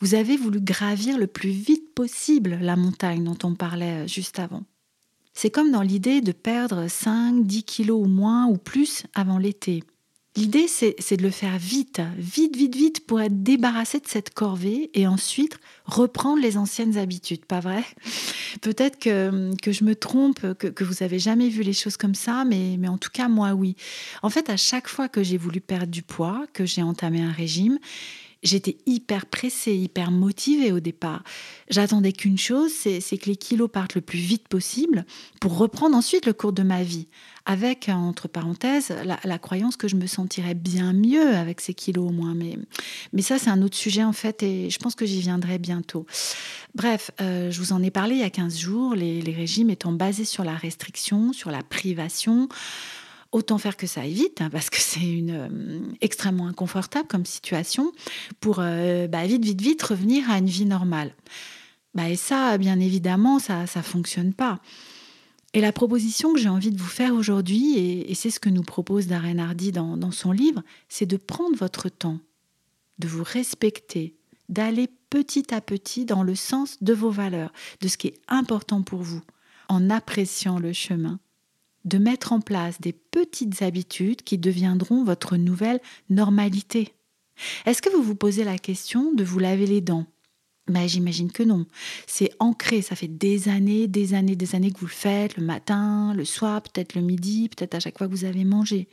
Vous 0.00 0.14
avez 0.14 0.36
voulu 0.36 0.60
gravir 0.60 1.18
le 1.18 1.26
plus 1.26 1.50
vite 1.50 1.94
possible 1.94 2.58
la 2.60 2.76
montagne 2.76 3.24
dont 3.24 3.38
on 3.44 3.54
parlait 3.54 4.04
euh, 4.04 4.06
juste 4.06 4.38
avant. 4.38 4.64
C'est 5.32 5.50
comme 5.50 5.70
dans 5.70 5.82
l'idée 5.82 6.20
de 6.20 6.32
perdre 6.32 6.88
5, 6.88 7.46
10 7.46 7.64
kilos 7.64 8.02
ou 8.02 8.08
moins 8.08 8.46
ou 8.46 8.56
plus 8.56 9.04
avant 9.14 9.38
l'été. 9.38 9.82
L'idée, 10.36 10.68
c'est 10.68 11.16
de 11.16 11.22
le 11.22 11.30
faire 11.30 11.56
vite, 11.56 12.02
vite, 12.18 12.56
vite, 12.56 12.76
vite, 12.76 13.06
pour 13.06 13.22
être 13.22 13.42
débarrassé 13.42 14.00
de 14.00 14.06
cette 14.06 14.34
corvée 14.34 14.90
et 14.92 15.06
ensuite 15.06 15.58
reprendre 15.86 16.42
les 16.42 16.58
anciennes 16.58 16.98
habitudes, 16.98 17.46
pas 17.46 17.60
vrai? 17.60 17.82
Peut-être 18.60 18.98
que, 18.98 19.52
je 19.66 19.84
me 19.84 19.94
trompe, 19.94 20.52
que, 20.54 20.84
vous 20.84 21.02
avez 21.02 21.18
jamais 21.18 21.48
vu 21.48 21.62
les 21.62 21.72
choses 21.72 21.96
comme 21.96 22.14
ça, 22.14 22.44
mais, 22.44 22.76
mais 22.78 22.88
en 22.88 22.98
tout 22.98 23.10
cas, 23.10 23.28
moi, 23.28 23.52
oui. 23.52 23.76
En 24.22 24.28
fait, 24.28 24.50
à 24.50 24.58
chaque 24.58 24.88
fois 24.88 25.08
que 25.08 25.22
j'ai 25.22 25.38
voulu 25.38 25.62
perdre 25.62 25.90
du 25.90 26.02
poids, 26.02 26.44
que 26.52 26.66
j'ai 26.66 26.82
entamé 26.82 27.22
un 27.22 27.32
régime, 27.32 27.78
J'étais 28.42 28.76
hyper 28.86 29.26
pressée, 29.26 29.74
hyper 29.74 30.10
motivée 30.10 30.70
au 30.70 30.78
départ. 30.78 31.24
J'attendais 31.68 32.12
qu'une 32.12 32.38
chose, 32.38 32.70
c'est 32.72 33.18
que 33.18 33.30
les 33.30 33.36
kilos 33.36 33.70
partent 33.72 33.94
le 33.94 34.00
plus 34.00 34.18
vite 34.18 34.46
possible 34.48 35.04
pour 35.40 35.56
reprendre 35.56 35.96
ensuite 35.96 36.26
le 36.26 36.32
cours 36.32 36.52
de 36.52 36.62
ma 36.62 36.82
vie. 36.82 37.08
Avec, 37.48 37.88
entre 37.88 38.26
parenthèses, 38.28 38.92
la, 39.04 39.38
croyance 39.38 39.76
que 39.76 39.86
je 39.86 39.94
me 39.94 40.06
sentirais 40.06 40.54
bien 40.54 40.92
mieux 40.92 41.34
avec 41.34 41.60
ces 41.60 41.74
kilos 41.74 42.08
au 42.08 42.12
moins. 42.12 42.34
Mais, 42.34 42.58
mais 43.12 43.22
ça, 43.22 43.38
c'est 43.38 43.50
un 43.50 43.62
autre 43.62 43.76
sujet 43.76 44.02
en 44.02 44.12
fait 44.12 44.42
et 44.42 44.68
je 44.68 44.78
pense 44.78 44.96
que 44.96 45.06
j'y 45.06 45.20
viendrai 45.20 45.58
bientôt. 45.58 46.06
Bref, 46.74 47.12
euh, 47.20 47.50
je 47.50 47.58
vous 47.60 47.72
en 47.72 47.82
ai 47.82 47.90
parlé 47.90 48.16
il 48.16 48.20
y 48.20 48.24
a 48.24 48.30
15 48.30 48.58
jours, 48.58 48.94
les, 48.94 49.22
les 49.22 49.32
régimes 49.32 49.70
étant 49.70 49.92
basés 49.92 50.24
sur 50.24 50.44
la 50.44 50.54
restriction, 50.54 51.32
sur 51.32 51.50
la 51.50 51.62
privation 51.62 52.48
autant 53.32 53.58
faire 53.58 53.76
que 53.76 53.86
ça 53.86 54.02
aille 54.02 54.12
vite, 54.12 54.40
hein, 54.40 54.50
parce 54.50 54.70
que 54.70 54.78
c'est 54.78 55.00
une 55.00 55.30
euh, 55.30 55.80
extrêmement 56.00 56.46
inconfortable 56.46 57.08
comme 57.08 57.26
situation, 57.26 57.92
pour 58.40 58.58
euh, 58.60 59.06
bah, 59.08 59.26
vite, 59.26 59.44
vite, 59.44 59.60
vite 59.60 59.82
revenir 59.82 60.30
à 60.30 60.38
une 60.38 60.46
vie 60.46 60.66
normale. 60.66 61.14
Bah, 61.94 62.08
et 62.08 62.16
ça, 62.16 62.58
bien 62.58 62.78
évidemment, 62.80 63.38
ça 63.38 63.62
ne 63.62 63.82
fonctionne 63.82 64.34
pas. 64.34 64.60
Et 65.54 65.60
la 65.60 65.72
proposition 65.72 66.34
que 66.34 66.38
j'ai 66.38 66.50
envie 66.50 66.70
de 66.70 66.78
vous 66.78 66.88
faire 66.88 67.14
aujourd'hui, 67.14 67.78
et, 67.78 68.14
c'est 68.14 68.30
ce 68.30 68.40
que 68.40 68.50
nous 68.50 68.62
propose 68.62 69.06
Darren 69.06 69.38
Hardy 69.38 69.72
dans, 69.72 69.96
dans 69.96 70.10
son 70.10 70.32
livre, 70.32 70.62
c'est 70.88 71.06
de 71.06 71.16
prendre 71.16 71.56
votre 71.56 71.88
temps, 71.88 72.18
de 72.98 73.08
vous 73.08 73.24
respecter, 73.24 74.16
d'aller 74.50 74.88
petit 75.08 75.54
à 75.54 75.60
petit 75.60 76.04
dans 76.04 76.22
le 76.22 76.34
sens 76.34 76.82
de 76.82 76.92
vos 76.92 77.10
valeurs, 77.10 77.52
de 77.80 77.88
ce 77.88 77.96
qui 77.96 78.08
est 78.08 78.20
important 78.28 78.82
pour 78.82 79.00
vous, 79.00 79.22
en 79.68 79.88
appréciant 79.88 80.58
le 80.58 80.72
chemin 80.74 81.18
de 81.86 81.98
mettre 81.98 82.32
en 82.32 82.40
place 82.40 82.80
des 82.80 82.92
petites 82.92 83.62
habitudes 83.62 84.22
qui 84.22 84.38
deviendront 84.38 85.04
votre 85.04 85.36
nouvelle 85.36 85.80
normalité. 86.10 86.92
Est-ce 87.64 87.82
que 87.82 87.90
vous 87.90 88.02
vous 88.02 88.14
posez 88.14 88.44
la 88.44 88.58
question 88.58 89.12
de 89.12 89.24
vous 89.24 89.38
laver 89.38 89.66
les 89.66 89.80
dents? 89.80 90.06
Ben, 90.68 90.88
J'imagine 90.88 91.30
que 91.30 91.44
non. 91.44 91.66
C'est 92.06 92.30
ancré, 92.40 92.82
ça 92.82 92.96
fait 92.96 93.08
des 93.08 93.48
années, 93.48 93.86
des 93.86 94.14
années, 94.14 94.36
des 94.36 94.54
années 94.54 94.72
que 94.72 94.80
vous 94.80 94.86
le 94.86 94.92
faites, 94.92 95.36
le 95.36 95.44
matin, 95.44 96.12
le 96.14 96.24
soir, 96.24 96.60
peut-être 96.60 96.94
le 96.94 97.02
midi, 97.02 97.48
peut-être 97.48 97.76
à 97.76 97.80
chaque 97.80 97.98
fois 97.98 98.08
que 98.08 98.12
vous 98.12 98.24
avez 98.24 98.44
mangé. 98.44 98.88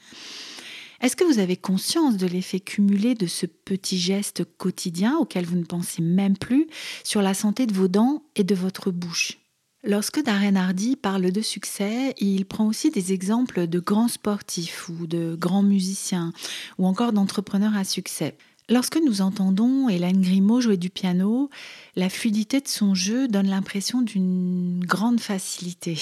Est-ce 1.02 1.16
que 1.16 1.26
vous 1.26 1.40
avez 1.40 1.58
conscience 1.58 2.16
de 2.16 2.28
l'effet 2.28 2.60
cumulé 2.60 3.16
de 3.16 3.28
ce 3.28 3.46
petit 3.46 3.98
geste 3.98 4.46
quotidien 4.58 5.18
auquel 5.18 5.46
vous 5.46 5.58
ne 5.58 5.66
pensez 5.66 6.02
même 6.02 6.38
plus 6.38 6.68
sur 7.04 7.22
la 7.22 7.34
santé 7.34 7.66
de 7.66 7.74
vos 7.74 7.88
dents 7.90 8.24
et 8.36 8.44
de 8.44 8.56
votre 8.56 8.92
bouche? 8.92 9.43
Lorsque 9.86 10.24
Darren 10.24 10.56
Hardy 10.56 10.96
parle 10.96 11.30
de 11.34 11.42
succès, 11.42 12.16
il 12.18 12.46
prend 12.46 12.68
aussi 12.68 12.90
des 12.90 13.12
exemples 13.12 13.68
de 13.68 13.80
grands 13.82 14.08
sportifs 14.08 14.88
ou 14.88 15.08
de 15.08 15.36
grands 15.36 15.62
musiciens 15.62 16.32
ou 16.78 16.88
encore 16.88 17.12
d'entrepreneurs 17.12 17.76
à 17.76 17.84
succès. 17.84 18.38
Lorsque 18.70 18.98
nous 19.06 19.20
entendons 19.20 19.90
Hélène 19.90 20.22
Grimaud 20.22 20.62
jouer 20.62 20.78
du 20.78 20.90
piano, 20.90 21.50
la 21.98 22.08
fluidité 22.08 22.62
de 22.62 22.68
son 22.70 22.96
jeu 22.96 23.28
donne 23.28 23.50
l'impression 23.50 24.02
d'une 24.02 24.80
grande 24.86 25.20
facilité. 25.20 25.98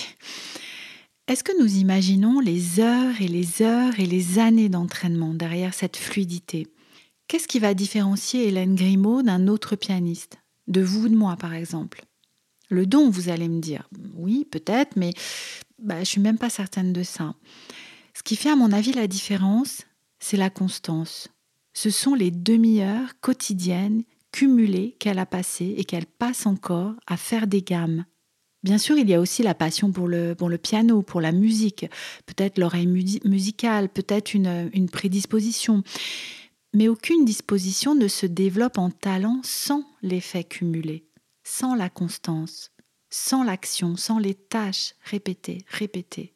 Est-ce 1.28 1.44
que 1.44 1.60
nous 1.60 1.78
imaginons 1.78 2.40
les 2.40 2.82
heures 2.82 3.20
et 3.20 3.28
les 3.28 3.64
heures 3.64 4.00
et 4.00 4.06
les 4.06 4.38
années 4.38 4.70
d'entraînement 4.70 5.34
derrière 5.34 5.74
cette 5.74 5.98
fluidité? 5.98 6.68
Qu'est-ce 7.28 7.48
qui 7.48 7.58
va 7.58 7.74
différencier 7.74 8.48
Hélène 8.48 8.76
Grimaud 8.76 9.24
d'un 9.24 9.48
autre 9.48 9.76
pianiste? 9.76 10.38
De 10.68 10.82
vous 10.82 11.06
ou 11.06 11.10
de 11.10 11.16
moi, 11.16 11.36
par 11.36 11.56
exemple? 11.56 12.04
Le 12.72 12.86
don, 12.86 13.10
vous 13.10 13.30
allez 13.30 13.50
me 13.50 13.60
dire. 13.60 13.88
Oui, 14.16 14.46
peut-être, 14.50 14.96
mais 14.96 15.14
bah, 15.78 15.96
je 15.96 16.00
ne 16.00 16.06
suis 16.06 16.22
même 16.22 16.38
pas 16.38 16.50
certaine 16.50 16.94
de 16.94 17.04
ça. 17.04 17.36
Ce 18.16 18.24
qui 18.24 18.36
fait, 18.36 18.50
à 18.50 18.56
mon 18.56 18.72
avis, 18.72 18.94
la 18.94 19.08
différence, 19.08 19.84
c'est 20.20 20.38
la 20.38 20.50
constance. 20.50 21.28
Ce 21.74 21.90
sont 21.90 22.16
les 22.16 22.32
demi-heures 22.32 23.20
quotidiennes 23.20 24.04
cumulées 24.32 24.96
qu'elle 25.00 25.20
a 25.20 25.26
passées 25.26 25.76
et 25.78 25.84
qu'elle 25.84 26.06
passe 26.06 26.46
encore 26.46 26.94
à 27.08 27.18
faire 27.18 27.46
des 27.46 27.62
gammes. 27.62 28.06
Bien 28.64 28.78
sûr, 28.78 28.98
il 28.98 29.10
y 29.10 29.14
a 29.14 29.20
aussi 29.20 29.44
la 29.44 29.56
passion 29.56 29.92
pour 29.92 30.08
le, 30.08 30.36
piano, 30.62 31.02
pour 31.02 31.20
la 31.20 31.32
musique, 31.32 31.88
peut-être 32.26 32.58
l'oreille 32.58 32.88
musicale, 33.26 33.90
peut-être 33.90 34.34
une 34.34 34.90
prédisposition. 34.90 35.84
Mais 36.74 36.88
aucune 36.88 37.26
disposition 37.26 37.96
ne 37.96 38.08
se 38.08 38.28
développe 38.28 38.78
en 38.78 38.92
talent 38.92 39.42
sans 39.44 39.84
l'effet 40.04 40.44
cumulé 40.44 41.11
sans 41.52 41.76
la 41.76 41.90
constance, 41.90 42.72
sans 43.10 43.44
l'action, 43.44 43.98
sans 43.98 44.20
les 44.20 44.36
tâches 44.36 44.96
répétées, 45.04 45.66
répétées. 45.68 46.34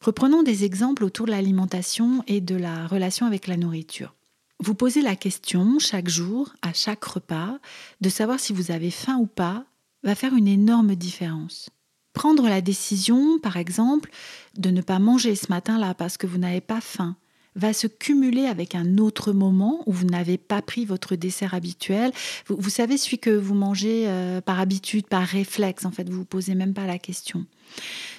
Reprenons 0.00 0.42
des 0.42 0.64
exemples 0.64 1.04
autour 1.04 1.26
de 1.26 1.32
l'alimentation 1.32 2.24
et 2.26 2.40
de 2.40 2.54
la 2.56 2.86
relation 2.86 3.26
avec 3.26 3.46
la 3.46 3.58
nourriture. 3.58 4.14
Vous 4.58 4.74
posez 4.74 5.02
la 5.02 5.14
question 5.14 5.78
chaque 5.78 6.08
jour, 6.08 6.54
à 6.62 6.72
chaque 6.72 7.04
repas, 7.04 7.58
de 8.00 8.08
savoir 8.08 8.40
si 8.40 8.54
vous 8.54 8.70
avez 8.70 8.90
faim 8.90 9.18
ou 9.18 9.26
pas, 9.26 9.66
va 10.04 10.14
faire 10.14 10.34
une 10.34 10.48
énorme 10.48 10.94
différence. 10.94 11.68
Prendre 12.14 12.48
la 12.48 12.62
décision, 12.62 13.38
par 13.40 13.58
exemple, 13.58 14.10
de 14.56 14.70
ne 14.70 14.80
pas 14.80 14.98
manger 14.98 15.36
ce 15.36 15.48
matin-là 15.50 15.92
parce 15.92 16.16
que 16.16 16.26
vous 16.26 16.38
n'avez 16.38 16.62
pas 16.62 16.80
faim, 16.80 17.14
va 17.56 17.72
se 17.72 17.86
cumuler 17.86 18.46
avec 18.46 18.74
un 18.74 18.98
autre 18.98 19.32
moment 19.32 19.82
où 19.86 19.92
vous 19.92 20.06
n'avez 20.06 20.38
pas 20.38 20.62
pris 20.62 20.84
votre 20.84 21.16
dessert 21.16 21.54
habituel. 21.54 22.12
Vous, 22.46 22.70
savez, 22.70 22.96
celui 22.96 23.18
que 23.18 23.30
vous 23.30 23.54
mangez 23.54 24.04
euh, 24.06 24.40
par 24.40 24.60
habitude, 24.60 25.06
par 25.06 25.26
réflexe, 25.26 25.84
en 25.84 25.90
fait, 25.90 26.04
vous 26.04 26.12
ne 26.12 26.18
vous 26.18 26.24
posez 26.24 26.54
même 26.54 26.74
pas 26.74 26.86
la 26.86 26.98
question. 26.98 27.46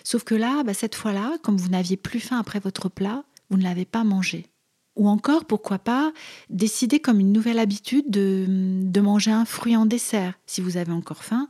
Sauf 0.04 0.24
que 0.24 0.36
là, 0.36 0.64
bah, 0.64 0.74
cette 0.74 0.96
fois-là, 0.96 1.38
comme 1.42 1.58
vous 1.58 1.70
n'aviez 1.70 1.98
plus 1.98 2.20
faim 2.20 2.40
après 2.40 2.60
votre 2.60 2.90
plat, 2.90 3.24
vous 3.50 3.58
ne 3.58 3.64
l'avez 3.64 3.86
pas 3.86 4.04
mangé. 4.04 4.48
Ou 4.98 5.08
encore, 5.08 5.46
pourquoi 5.46 5.80
pas, 5.80 6.12
décider 6.50 7.00
comme 7.00 7.20
une 7.20 7.32
nouvelle 7.32 7.60
habitude 7.60 8.10
de, 8.10 9.00
manger 9.00 9.32
un 9.32 9.46
fruit 9.46 9.76
en 9.76 9.86
dessert, 9.86 10.34
si 10.46 10.62
vous 10.62 10.78
avez 10.78 10.92
encore 10.92 11.24
faim, 11.24 11.48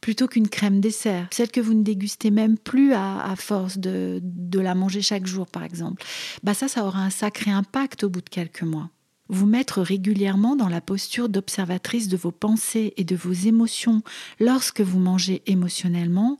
plutôt 0.00 0.28
qu'une 0.28 0.48
crème 0.48 0.80
dessert, 0.80 1.26
celle 1.32 1.50
que 1.50 1.60
vous 1.60 1.74
ne 1.74 1.82
dégustez 1.82 2.30
même 2.30 2.58
plus 2.58 2.92
à, 2.92 3.34
force 3.36 3.78
de, 3.78 4.20
de, 4.22 4.60
la 4.60 4.74
manger 4.74 5.00
chaque 5.00 5.26
jour, 5.26 5.46
par 5.46 5.64
exemple. 5.64 6.04
Bah 6.42 6.54
ça, 6.54 6.68
ça 6.68 6.84
aura 6.84 7.00
un 7.00 7.10
sacré 7.10 7.50
impact 7.50 8.04
au 8.04 8.10
bout 8.10 8.20
de 8.20 8.28
quelques 8.28 8.62
mois. 8.62 8.90
Vous 9.28 9.46
mettre 9.46 9.80
régulièrement 9.80 10.56
dans 10.56 10.68
la 10.68 10.82
posture 10.82 11.30
d'observatrice 11.30 12.08
de 12.08 12.18
vos 12.18 12.32
pensées 12.32 12.92
et 12.98 13.04
de 13.04 13.16
vos 13.16 13.32
émotions 13.32 14.02
lorsque 14.38 14.82
vous 14.82 14.98
mangez 14.98 15.42
émotionnellement 15.46 16.38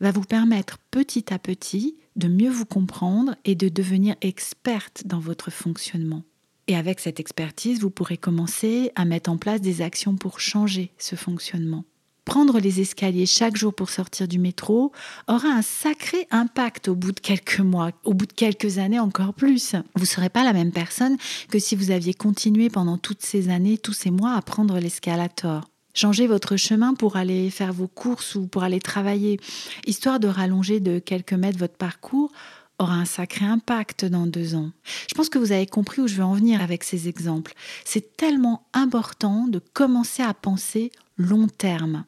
va 0.00 0.10
vous 0.10 0.22
permettre 0.22 0.78
petit 0.90 1.34
à 1.34 1.38
petit 1.38 1.96
de 2.20 2.28
mieux 2.28 2.50
vous 2.50 2.66
comprendre 2.66 3.34
et 3.44 3.56
de 3.56 3.68
devenir 3.68 4.14
experte 4.20 5.02
dans 5.06 5.18
votre 5.18 5.50
fonctionnement. 5.50 6.22
Et 6.68 6.76
avec 6.76 7.00
cette 7.00 7.18
expertise, 7.18 7.80
vous 7.80 7.90
pourrez 7.90 8.16
commencer 8.16 8.92
à 8.94 9.04
mettre 9.04 9.30
en 9.30 9.38
place 9.38 9.60
des 9.60 9.82
actions 9.82 10.14
pour 10.14 10.38
changer 10.38 10.92
ce 10.98 11.16
fonctionnement. 11.16 11.84
Prendre 12.24 12.60
les 12.60 12.80
escaliers 12.80 13.26
chaque 13.26 13.56
jour 13.56 13.74
pour 13.74 13.90
sortir 13.90 14.28
du 14.28 14.38
métro 14.38 14.92
aura 15.26 15.48
un 15.48 15.62
sacré 15.62 16.28
impact 16.30 16.86
au 16.86 16.94
bout 16.94 17.10
de 17.10 17.18
quelques 17.18 17.58
mois, 17.58 17.90
au 18.04 18.14
bout 18.14 18.26
de 18.26 18.32
quelques 18.32 18.78
années 18.78 19.00
encore 19.00 19.34
plus. 19.34 19.74
Vous 19.96 20.02
ne 20.02 20.06
serez 20.06 20.28
pas 20.28 20.44
la 20.44 20.52
même 20.52 20.70
personne 20.70 21.16
que 21.48 21.58
si 21.58 21.74
vous 21.74 21.90
aviez 21.90 22.14
continué 22.14 22.68
pendant 22.70 22.98
toutes 22.98 23.22
ces 23.22 23.48
années, 23.48 23.78
tous 23.78 23.94
ces 23.94 24.12
mois 24.12 24.34
à 24.34 24.42
prendre 24.42 24.78
l'escalator. 24.78 25.69
Changez 25.94 26.26
votre 26.26 26.56
chemin 26.56 26.94
pour 26.94 27.16
aller 27.16 27.50
faire 27.50 27.72
vos 27.72 27.88
courses 27.88 28.34
ou 28.34 28.46
pour 28.46 28.62
aller 28.62 28.80
travailler, 28.80 29.40
histoire 29.86 30.20
de 30.20 30.28
rallonger 30.28 30.80
de 30.80 30.98
quelques 30.98 31.32
mètres 31.32 31.58
votre 31.58 31.76
parcours 31.76 32.30
aura 32.78 32.94
un 32.94 33.04
sacré 33.04 33.44
impact 33.44 34.04
dans 34.06 34.26
deux 34.26 34.54
ans. 34.54 34.70
Je 35.08 35.14
pense 35.14 35.28
que 35.28 35.38
vous 35.38 35.52
avez 35.52 35.66
compris 35.66 36.00
où 36.00 36.08
je 36.08 36.14
veux 36.14 36.24
en 36.24 36.34
venir 36.34 36.62
avec 36.62 36.82
ces 36.82 37.08
exemples. 37.08 37.52
C'est 37.84 38.16
tellement 38.16 38.66
important 38.72 39.46
de 39.46 39.58
commencer 39.58 40.22
à 40.22 40.32
penser 40.32 40.90
long 41.18 41.46
terme. 41.46 42.04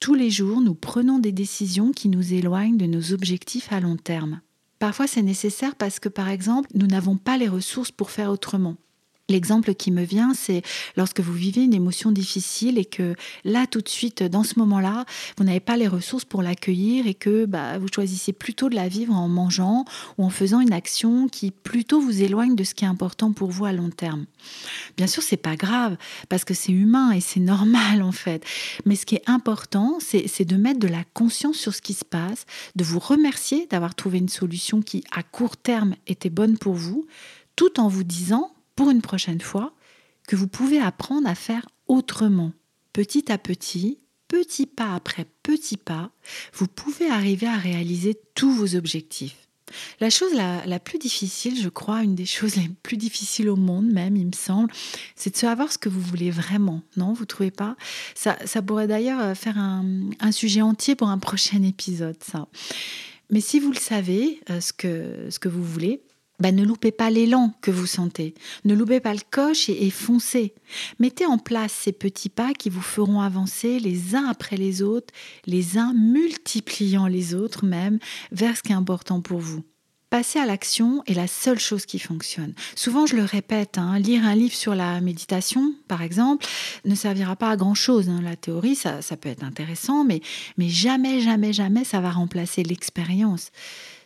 Tous 0.00 0.14
les 0.14 0.30
jours, 0.30 0.60
nous 0.60 0.74
prenons 0.74 1.18
des 1.18 1.32
décisions 1.32 1.92
qui 1.92 2.08
nous 2.08 2.32
éloignent 2.32 2.76
de 2.76 2.86
nos 2.86 3.12
objectifs 3.12 3.72
à 3.72 3.80
long 3.80 3.96
terme. 3.96 4.40
Parfois, 4.78 5.06
c'est 5.06 5.22
nécessaire 5.22 5.76
parce 5.76 5.98
que, 5.98 6.08
par 6.08 6.28
exemple, 6.28 6.68
nous 6.74 6.86
n'avons 6.86 7.16
pas 7.16 7.38
les 7.38 7.48
ressources 7.48 7.90
pour 7.90 8.10
faire 8.10 8.30
autrement. 8.30 8.76
L'exemple 9.30 9.74
qui 9.74 9.90
me 9.90 10.02
vient, 10.02 10.34
c'est 10.34 10.60
lorsque 10.98 11.20
vous 11.20 11.32
vivez 11.32 11.64
une 11.64 11.72
émotion 11.72 12.12
difficile 12.12 12.76
et 12.76 12.84
que 12.84 13.14
là, 13.44 13.66
tout 13.66 13.80
de 13.80 13.88
suite, 13.88 14.22
dans 14.22 14.44
ce 14.44 14.58
moment-là, 14.58 15.06
vous 15.38 15.44
n'avez 15.44 15.60
pas 15.60 15.78
les 15.78 15.88
ressources 15.88 16.26
pour 16.26 16.42
l'accueillir 16.42 17.06
et 17.06 17.14
que 17.14 17.46
bah, 17.46 17.78
vous 17.78 17.88
choisissez 17.92 18.34
plutôt 18.34 18.68
de 18.68 18.74
la 18.74 18.86
vivre 18.86 19.14
en 19.14 19.28
mangeant 19.28 19.86
ou 20.18 20.24
en 20.24 20.30
faisant 20.30 20.60
une 20.60 20.74
action 20.74 21.28
qui 21.28 21.50
plutôt 21.50 22.00
vous 22.00 22.22
éloigne 22.22 22.54
de 22.54 22.64
ce 22.64 22.74
qui 22.74 22.84
est 22.84 22.88
important 22.88 23.32
pour 23.32 23.50
vous 23.50 23.64
à 23.64 23.72
long 23.72 23.88
terme. 23.88 24.26
Bien 24.98 25.06
sûr, 25.06 25.22
c'est 25.22 25.38
pas 25.38 25.56
grave 25.56 25.96
parce 26.28 26.44
que 26.44 26.52
c'est 26.52 26.72
humain 26.72 27.12
et 27.12 27.20
c'est 27.20 27.40
normal 27.54 28.02
en 28.02 28.12
fait. 28.12 28.44
Mais 28.84 28.94
ce 28.94 29.06
qui 29.06 29.14
est 29.14 29.28
important, 29.30 29.98
c'est 30.00 30.44
de 30.44 30.56
mettre 30.56 30.80
de 30.80 30.88
la 30.88 31.04
conscience 31.14 31.56
sur 31.56 31.74
ce 31.74 31.80
qui 31.80 31.94
se 31.94 32.04
passe, 32.04 32.44
de 32.76 32.84
vous 32.84 32.98
remercier 32.98 33.66
d'avoir 33.70 33.94
trouvé 33.94 34.18
une 34.18 34.28
solution 34.28 34.82
qui, 34.82 35.02
à 35.12 35.22
court 35.22 35.56
terme, 35.56 35.94
était 36.06 36.28
bonne 36.28 36.58
pour 36.58 36.74
vous, 36.74 37.06
tout 37.56 37.80
en 37.80 37.88
vous 37.88 38.04
disant 38.04 38.53
pour 38.76 38.90
une 38.90 39.02
prochaine 39.02 39.40
fois 39.40 39.74
que 40.26 40.36
vous 40.36 40.48
pouvez 40.48 40.80
apprendre 40.80 41.28
à 41.28 41.34
faire 41.34 41.66
autrement. 41.86 42.52
Petit 42.92 43.30
à 43.30 43.38
petit, 43.38 43.98
petit 44.28 44.66
pas 44.66 44.94
après 44.94 45.26
petit 45.42 45.76
pas, 45.76 46.10
vous 46.54 46.66
pouvez 46.66 47.08
arriver 47.08 47.46
à 47.46 47.56
réaliser 47.56 48.18
tous 48.34 48.52
vos 48.52 48.76
objectifs. 48.76 49.36
La 50.00 50.10
chose 50.10 50.32
la, 50.34 50.78
plus 50.78 50.98
difficile, 50.98 51.60
je 51.60 51.68
crois, 51.68 52.02
une 52.02 52.14
des 52.14 52.26
choses 52.36 52.56
les 52.56 52.70
plus 52.82 52.96
difficiles 52.96 53.48
au 53.48 53.56
monde 53.56 53.86
même, 53.86 54.16
il 54.16 54.26
me 54.26 54.32
semble, 54.32 54.72
c'est 55.16 55.30
de 55.30 55.36
savoir 55.36 55.72
ce 55.72 55.78
que 55.78 55.88
vous 55.88 56.00
voulez 56.00 56.30
vraiment. 56.30 56.82
Non, 56.96 57.12
vous 57.12 57.24
trouvez 57.24 57.50
pas? 57.50 57.76
Ça, 58.14 58.36
ça 58.44 58.62
pourrait 58.62 58.86
d'ailleurs 58.86 59.20
euh, 59.20 59.34
faire 59.34 59.58
un, 59.58 60.10
un, 60.20 60.32
sujet 60.32 60.62
entier 60.62 60.94
pour 60.94 61.08
un 61.08 61.18
prochain 61.24 61.62
épisode, 61.62 62.16
ça. 62.22 62.48
Mais 63.30 63.40
si 63.40 63.58
vous 63.58 63.72
le 63.72 63.78
savez, 63.78 64.40
euh, 64.50 64.60
ce, 64.60 64.72
que, 64.72 65.26
ce 65.30 65.38
que 65.38 65.48
vous 65.48 65.64
voulez, 65.64 66.02
bah, 66.40 66.52
ne 66.52 66.64
loupez 66.64 66.90
pas 66.90 67.10
l'élan 67.10 67.52
que 67.60 67.70
vous 67.70 67.86
sentez. 67.86 68.34
Ne 68.64 68.74
loupez 68.74 69.00
pas 69.00 69.14
le 69.14 69.20
coche 69.30 69.68
et, 69.68 69.90
foncez. 69.90 70.54
Mettez 70.98 71.26
en 71.26 71.38
place 71.38 71.72
ces 71.72 71.92
petits 71.92 72.28
pas 72.28 72.52
qui 72.52 72.70
vous 72.70 72.82
feront 72.82 73.20
avancer 73.20 73.78
les 73.78 74.14
uns 74.16 74.26
après 74.26 74.56
les 74.56 74.82
autres, 74.82 75.14
les 75.46 75.78
uns 75.78 75.92
multipliant 75.94 77.06
les 77.06 77.34
autres 77.34 77.64
même, 77.64 77.98
vers 78.32 78.56
ce 78.56 78.62
qui 78.62 78.72
est 78.72 78.76
important 78.76 79.20
pour 79.20 79.38
vous. 79.38 79.62
Passer 80.10 80.38
à 80.38 80.46
l'action 80.46 81.02
est 81.06 81.14
la 81.14 81.26
seule 81.26 81.58
chose 81.58 81.86
qui 81.86 81.98
fonctionne. 81.98 82.54
Souvent, 82.76 83.04
je 83.04 83.16
le 83.16 83.24
répète, 83.24 83.78
hein, 83.78 83.98
lire 83.98 84.24
un 84.24 84.36
livre 84.36 84.54
sur 84.54 84.76
la 84.76 85.00
méditation, 85.00 85.74
par 85.88 86.02
exemple, 86.02 86.46
ne 86.84 86.94
servira 86.94 87.34
pas 87.34 87.50
à 87.50 87.56
grand-chose. 87.56 88.08
Hein. 88.08 88.20
La 88.22 88.36
théorie, 88.36 88.76
ça, 88.76 89.00
peut 89.20 89.28
être 89.28 89.42
intéressant, 89.42 90.04
mais, 90.04 90.20
mais 90.56 90.68
jamais, 90.68 91.20
jamais, 91.20 91.52
jamais, 91.52 91.82
ça 91.82 92.00
va 92.00 92.12
remplacer 92.12 92.62
l'expérience 92.62 93.50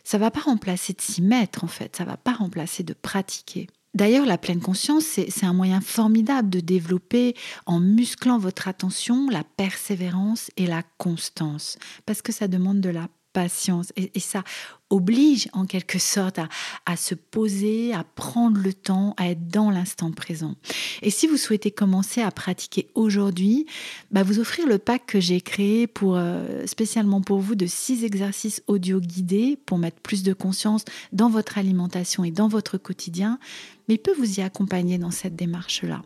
ça 0.09 0.17
va 0.17 0.31
pas 0.31 0.39
remplacer 0.39 0.93
de 0.93 1.01
s'y 1.01 1.21
mettre 1.21 1.63
en 1.63 1.67
fait, 1.67 1.95
ça 1.95 2.03
va 2.03 2.17
pas 2.17 2.33
remplacer 2.33 2.81
de 2.81 2.93
pratiquer. 2.93 3.67
D'ailleurs, 3.93 4.25
la 4.25 4.39
pleine 4.39 4.59
conscience, 4.59 5.03
c'est 5.03 5.45
un 5.45 5.53
moyen 5.53 5.81
formidable 5.81 6.49
de 6.49 6.61
développer 6.61 7.35
en 7.67 7.79
musclant 7.79 8.39
votre 8.39 8.67
attention 8.67 9.29
la 9.29 9.43
persévérance 9.43 10.49
et 10.57 10.65
la 10.65 10.81
constance, 10.97 11.77
parce 12.07 12.23
que 12.23 12.31
ça 12.31 12.47
demande 12.47 12.81
de 12.81 12.89
la 12.89 13.07
patience. 13.33 13.93
Et, 13.95 14.19
ça 14.19 14.43
oblige 14.89 15.49
en 15.53 15.65
quelque 15.65 15.99
sorte 15.99 16.39
à, 16.85 16.97
se 16.97 17.13
poser, 17.13 17.93
à 17.93 18.03
prendre 18.03 18.59
le 18.59 18.73
temps, 18.73 19.13
à 19.17 19.29
être 19.29 19.47
dans 19.47 19.69
l'instant 19.69 20.11
présent. 20.11 20.55
Et 21.01 21.11
si 21.11 21.27
vous 21.27 21.37
souhaitez 21.37 21.71
commencer 21.71 22.21
à 22.21 22.31
pratiquer 22.31 22.89
aujourd'hui, 22.95 23.67
bah 24.11 24.23
vous 24.23 24.39
offrir 24.39 24.67
le 24.67 24.77
pack 24.77 25.05
que 25.05 25.19
j'ai 25.19 25.41
créé 25.41 25.85
pour, 25.85 26.15
euh, 26.15 26.65
spécialement 26.65 27.21
pour 27.21 27.39
vous 27.39 27.55
de 27.55 27.67
six 27.67 28.03
exercices 28.03 28.63
audio 28.67 28.99
guidés 28.99 29.57
pour 29.65 29.77
mettre 29.77 29.99
plus 30.01 30.23
de 30.23 30.33
conscience 30.33 30.85
dans 31.13 31.29
votre 31.29 31.57
alimentation 31.57 32.23
et 32.23 32.31
dans 32.31 32.47
votre 32.47 32.77
quotidien, 32.77 33.39
mais 33.87 33.95
il 33.95 33.99
peut 33.99 34.13
vous 34.17 34.39
y 34.39 34.41
accompagner 34.41 34.97
dans 34.97 35.11
cette 35.11 35.35
démarche-là. 35.35 36.01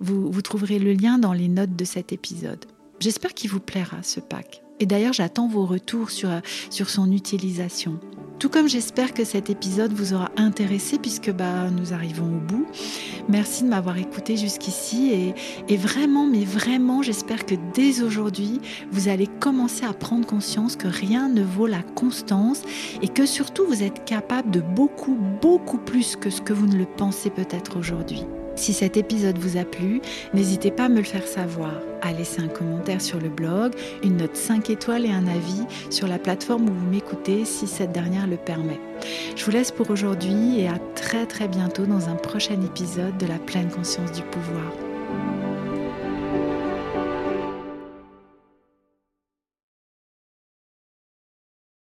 Vous, 0.00 0.30
vous 0.30 0.42
trouverez 0.42 0.78
le 0.78 0.94
lien 0.94 1.18
dans 1.18 1.32
les 1.32 1.48
notes 1.48 1.76
de 1.76 1.84
cet 1.84 2.12
épisode. 2.12 2.64
J'espère 3.00 3.34
qu'il 3.34 3.50
vous 3.50 3.60
plaira 3.60 4.02
ce 4.02 4.20
pack. 4.20 4.63
Et 4.80 4.86
d'ailleurs, 4.86 5.12
j'attends 5.12 5.48
vos 5.48 5.66
retours 5.66 6.10
sur, 6.10 6.30
sur 6.70 6.90
son 6.90 7.12
utilisation. 7.12 7.98
Tout 8.40 8.48
comme 8.48 8.68
j'espère 8.68 9.14
que 9.14 9.24
cet 9.24 9.48
épisode 9.48 9.92
vous 9.92 10.12
aura 10.12 10.30
intéressé 10.36 10.98
puisque 10.98 11.30
bah, 11.30 11.70
nous 11.70 11.92
arrivons 11.92 12.26
au 12.26 12.40
bout. 12.40 12.66
Merci 13.28 13.62
de 13.62 13.68
m'avoir 13.68 13.96
écouté 13.96 14.36
jusqu'ici 14.36 15.10
et, 15.12 15.34
et, 15.72 15.76
vraiment, 15.76 16.26
mais 16.26 16.44
vraiment, 16.44 17.00
j'espère 17.00 17.46
que 17.46 17.54
dès 17.72 18.02
aujourd'hui, 18.02 18.60
vous 18.90 19.08
allez 19.08 19.28
commencer 19.28 19.86
à 19.86 19.92
prendre 19.92 20.26
conscience 20.26 20.76
que 20.76 20.88
rien 20.88 21.28
ne 21.28 21.42
vaut 21.42 21.68
la 21.68 21.82
constance 21.82 22.62
et 23.00 23.08
que 23.08 23.24
surtout 23.24 23.66
vous 23.66 23.82
êtes 23.82 24.04
capable 24.04 24.50
de 24.50 24.60
beaucoup, 24.60 25.16
beaucoup 25.40 25.78
plus 25.78 26.16
que 26.16 26.28
ce 26.28 26.42
que 26.42 26.52
vous 26.52 26.66
ne 26.66 26.76
le 26.76 26.86
pensez 26.86 27.30
peut-être 27.30 27.78
aujourd'hui. 27.78 28.24
Si 28.56 28.72
cet 28.72 28.96
épisode 28.96 29.38
vous 29.38 29.56
a 29.56 29.64
plu, 29.64 30.00
n'hésitez 30.32 30.70
pas 30.70 30.84
à 30.84 30.88
me 30.88 30.98
le 30.98 31.04
faire 31.04 31.26
savoir, 31.26 31.72
à 32.02 32.12
laisser 32.12 32.40
un 32.40 32.48
commentaire 32.48 33.00
sur 33.00 33.20
le 33.20 33.28
blog, 33.28 33.72
une 34.02 34.18
note 34.18 34.36
5 34.36 34.70
étoiles 34.70 35.06
et 35.06 35.10
un 35.10 35.26
avis 35.26 35.64
sur 35.90 36.06
la 36.06 36.18
plateforme 36.18 36.68
où 36.68 36.72
vous 36.72 36.90
m'écoutez 36.90 37.44
si 37.44 37.66
cette 37.66 37.92
dernière 37.92 38.26
le 38.26 38.36
permet. 38.36 38.80
Je 39.36 39.44
vous 39.44 39.50
laisse 39.50 39.72
pour 39.72 39.90
aujourd'hui 39.90 40.60
et 40.60 40.68
à 40.68 40.78
très 40.94 41.26
très 41.26 41.48
bientôt 41.48 41.86
dans 41.86 42.08
un 42.08 42.16
prochain 42.16 42.60
épisode 42.62 43.16
de 43.18 43.26
la 43.26 43.38
pleine 43.38 43.70
conscience 43.70 44.12
du 44.12 44.22
pouvoir. 44.22 44.93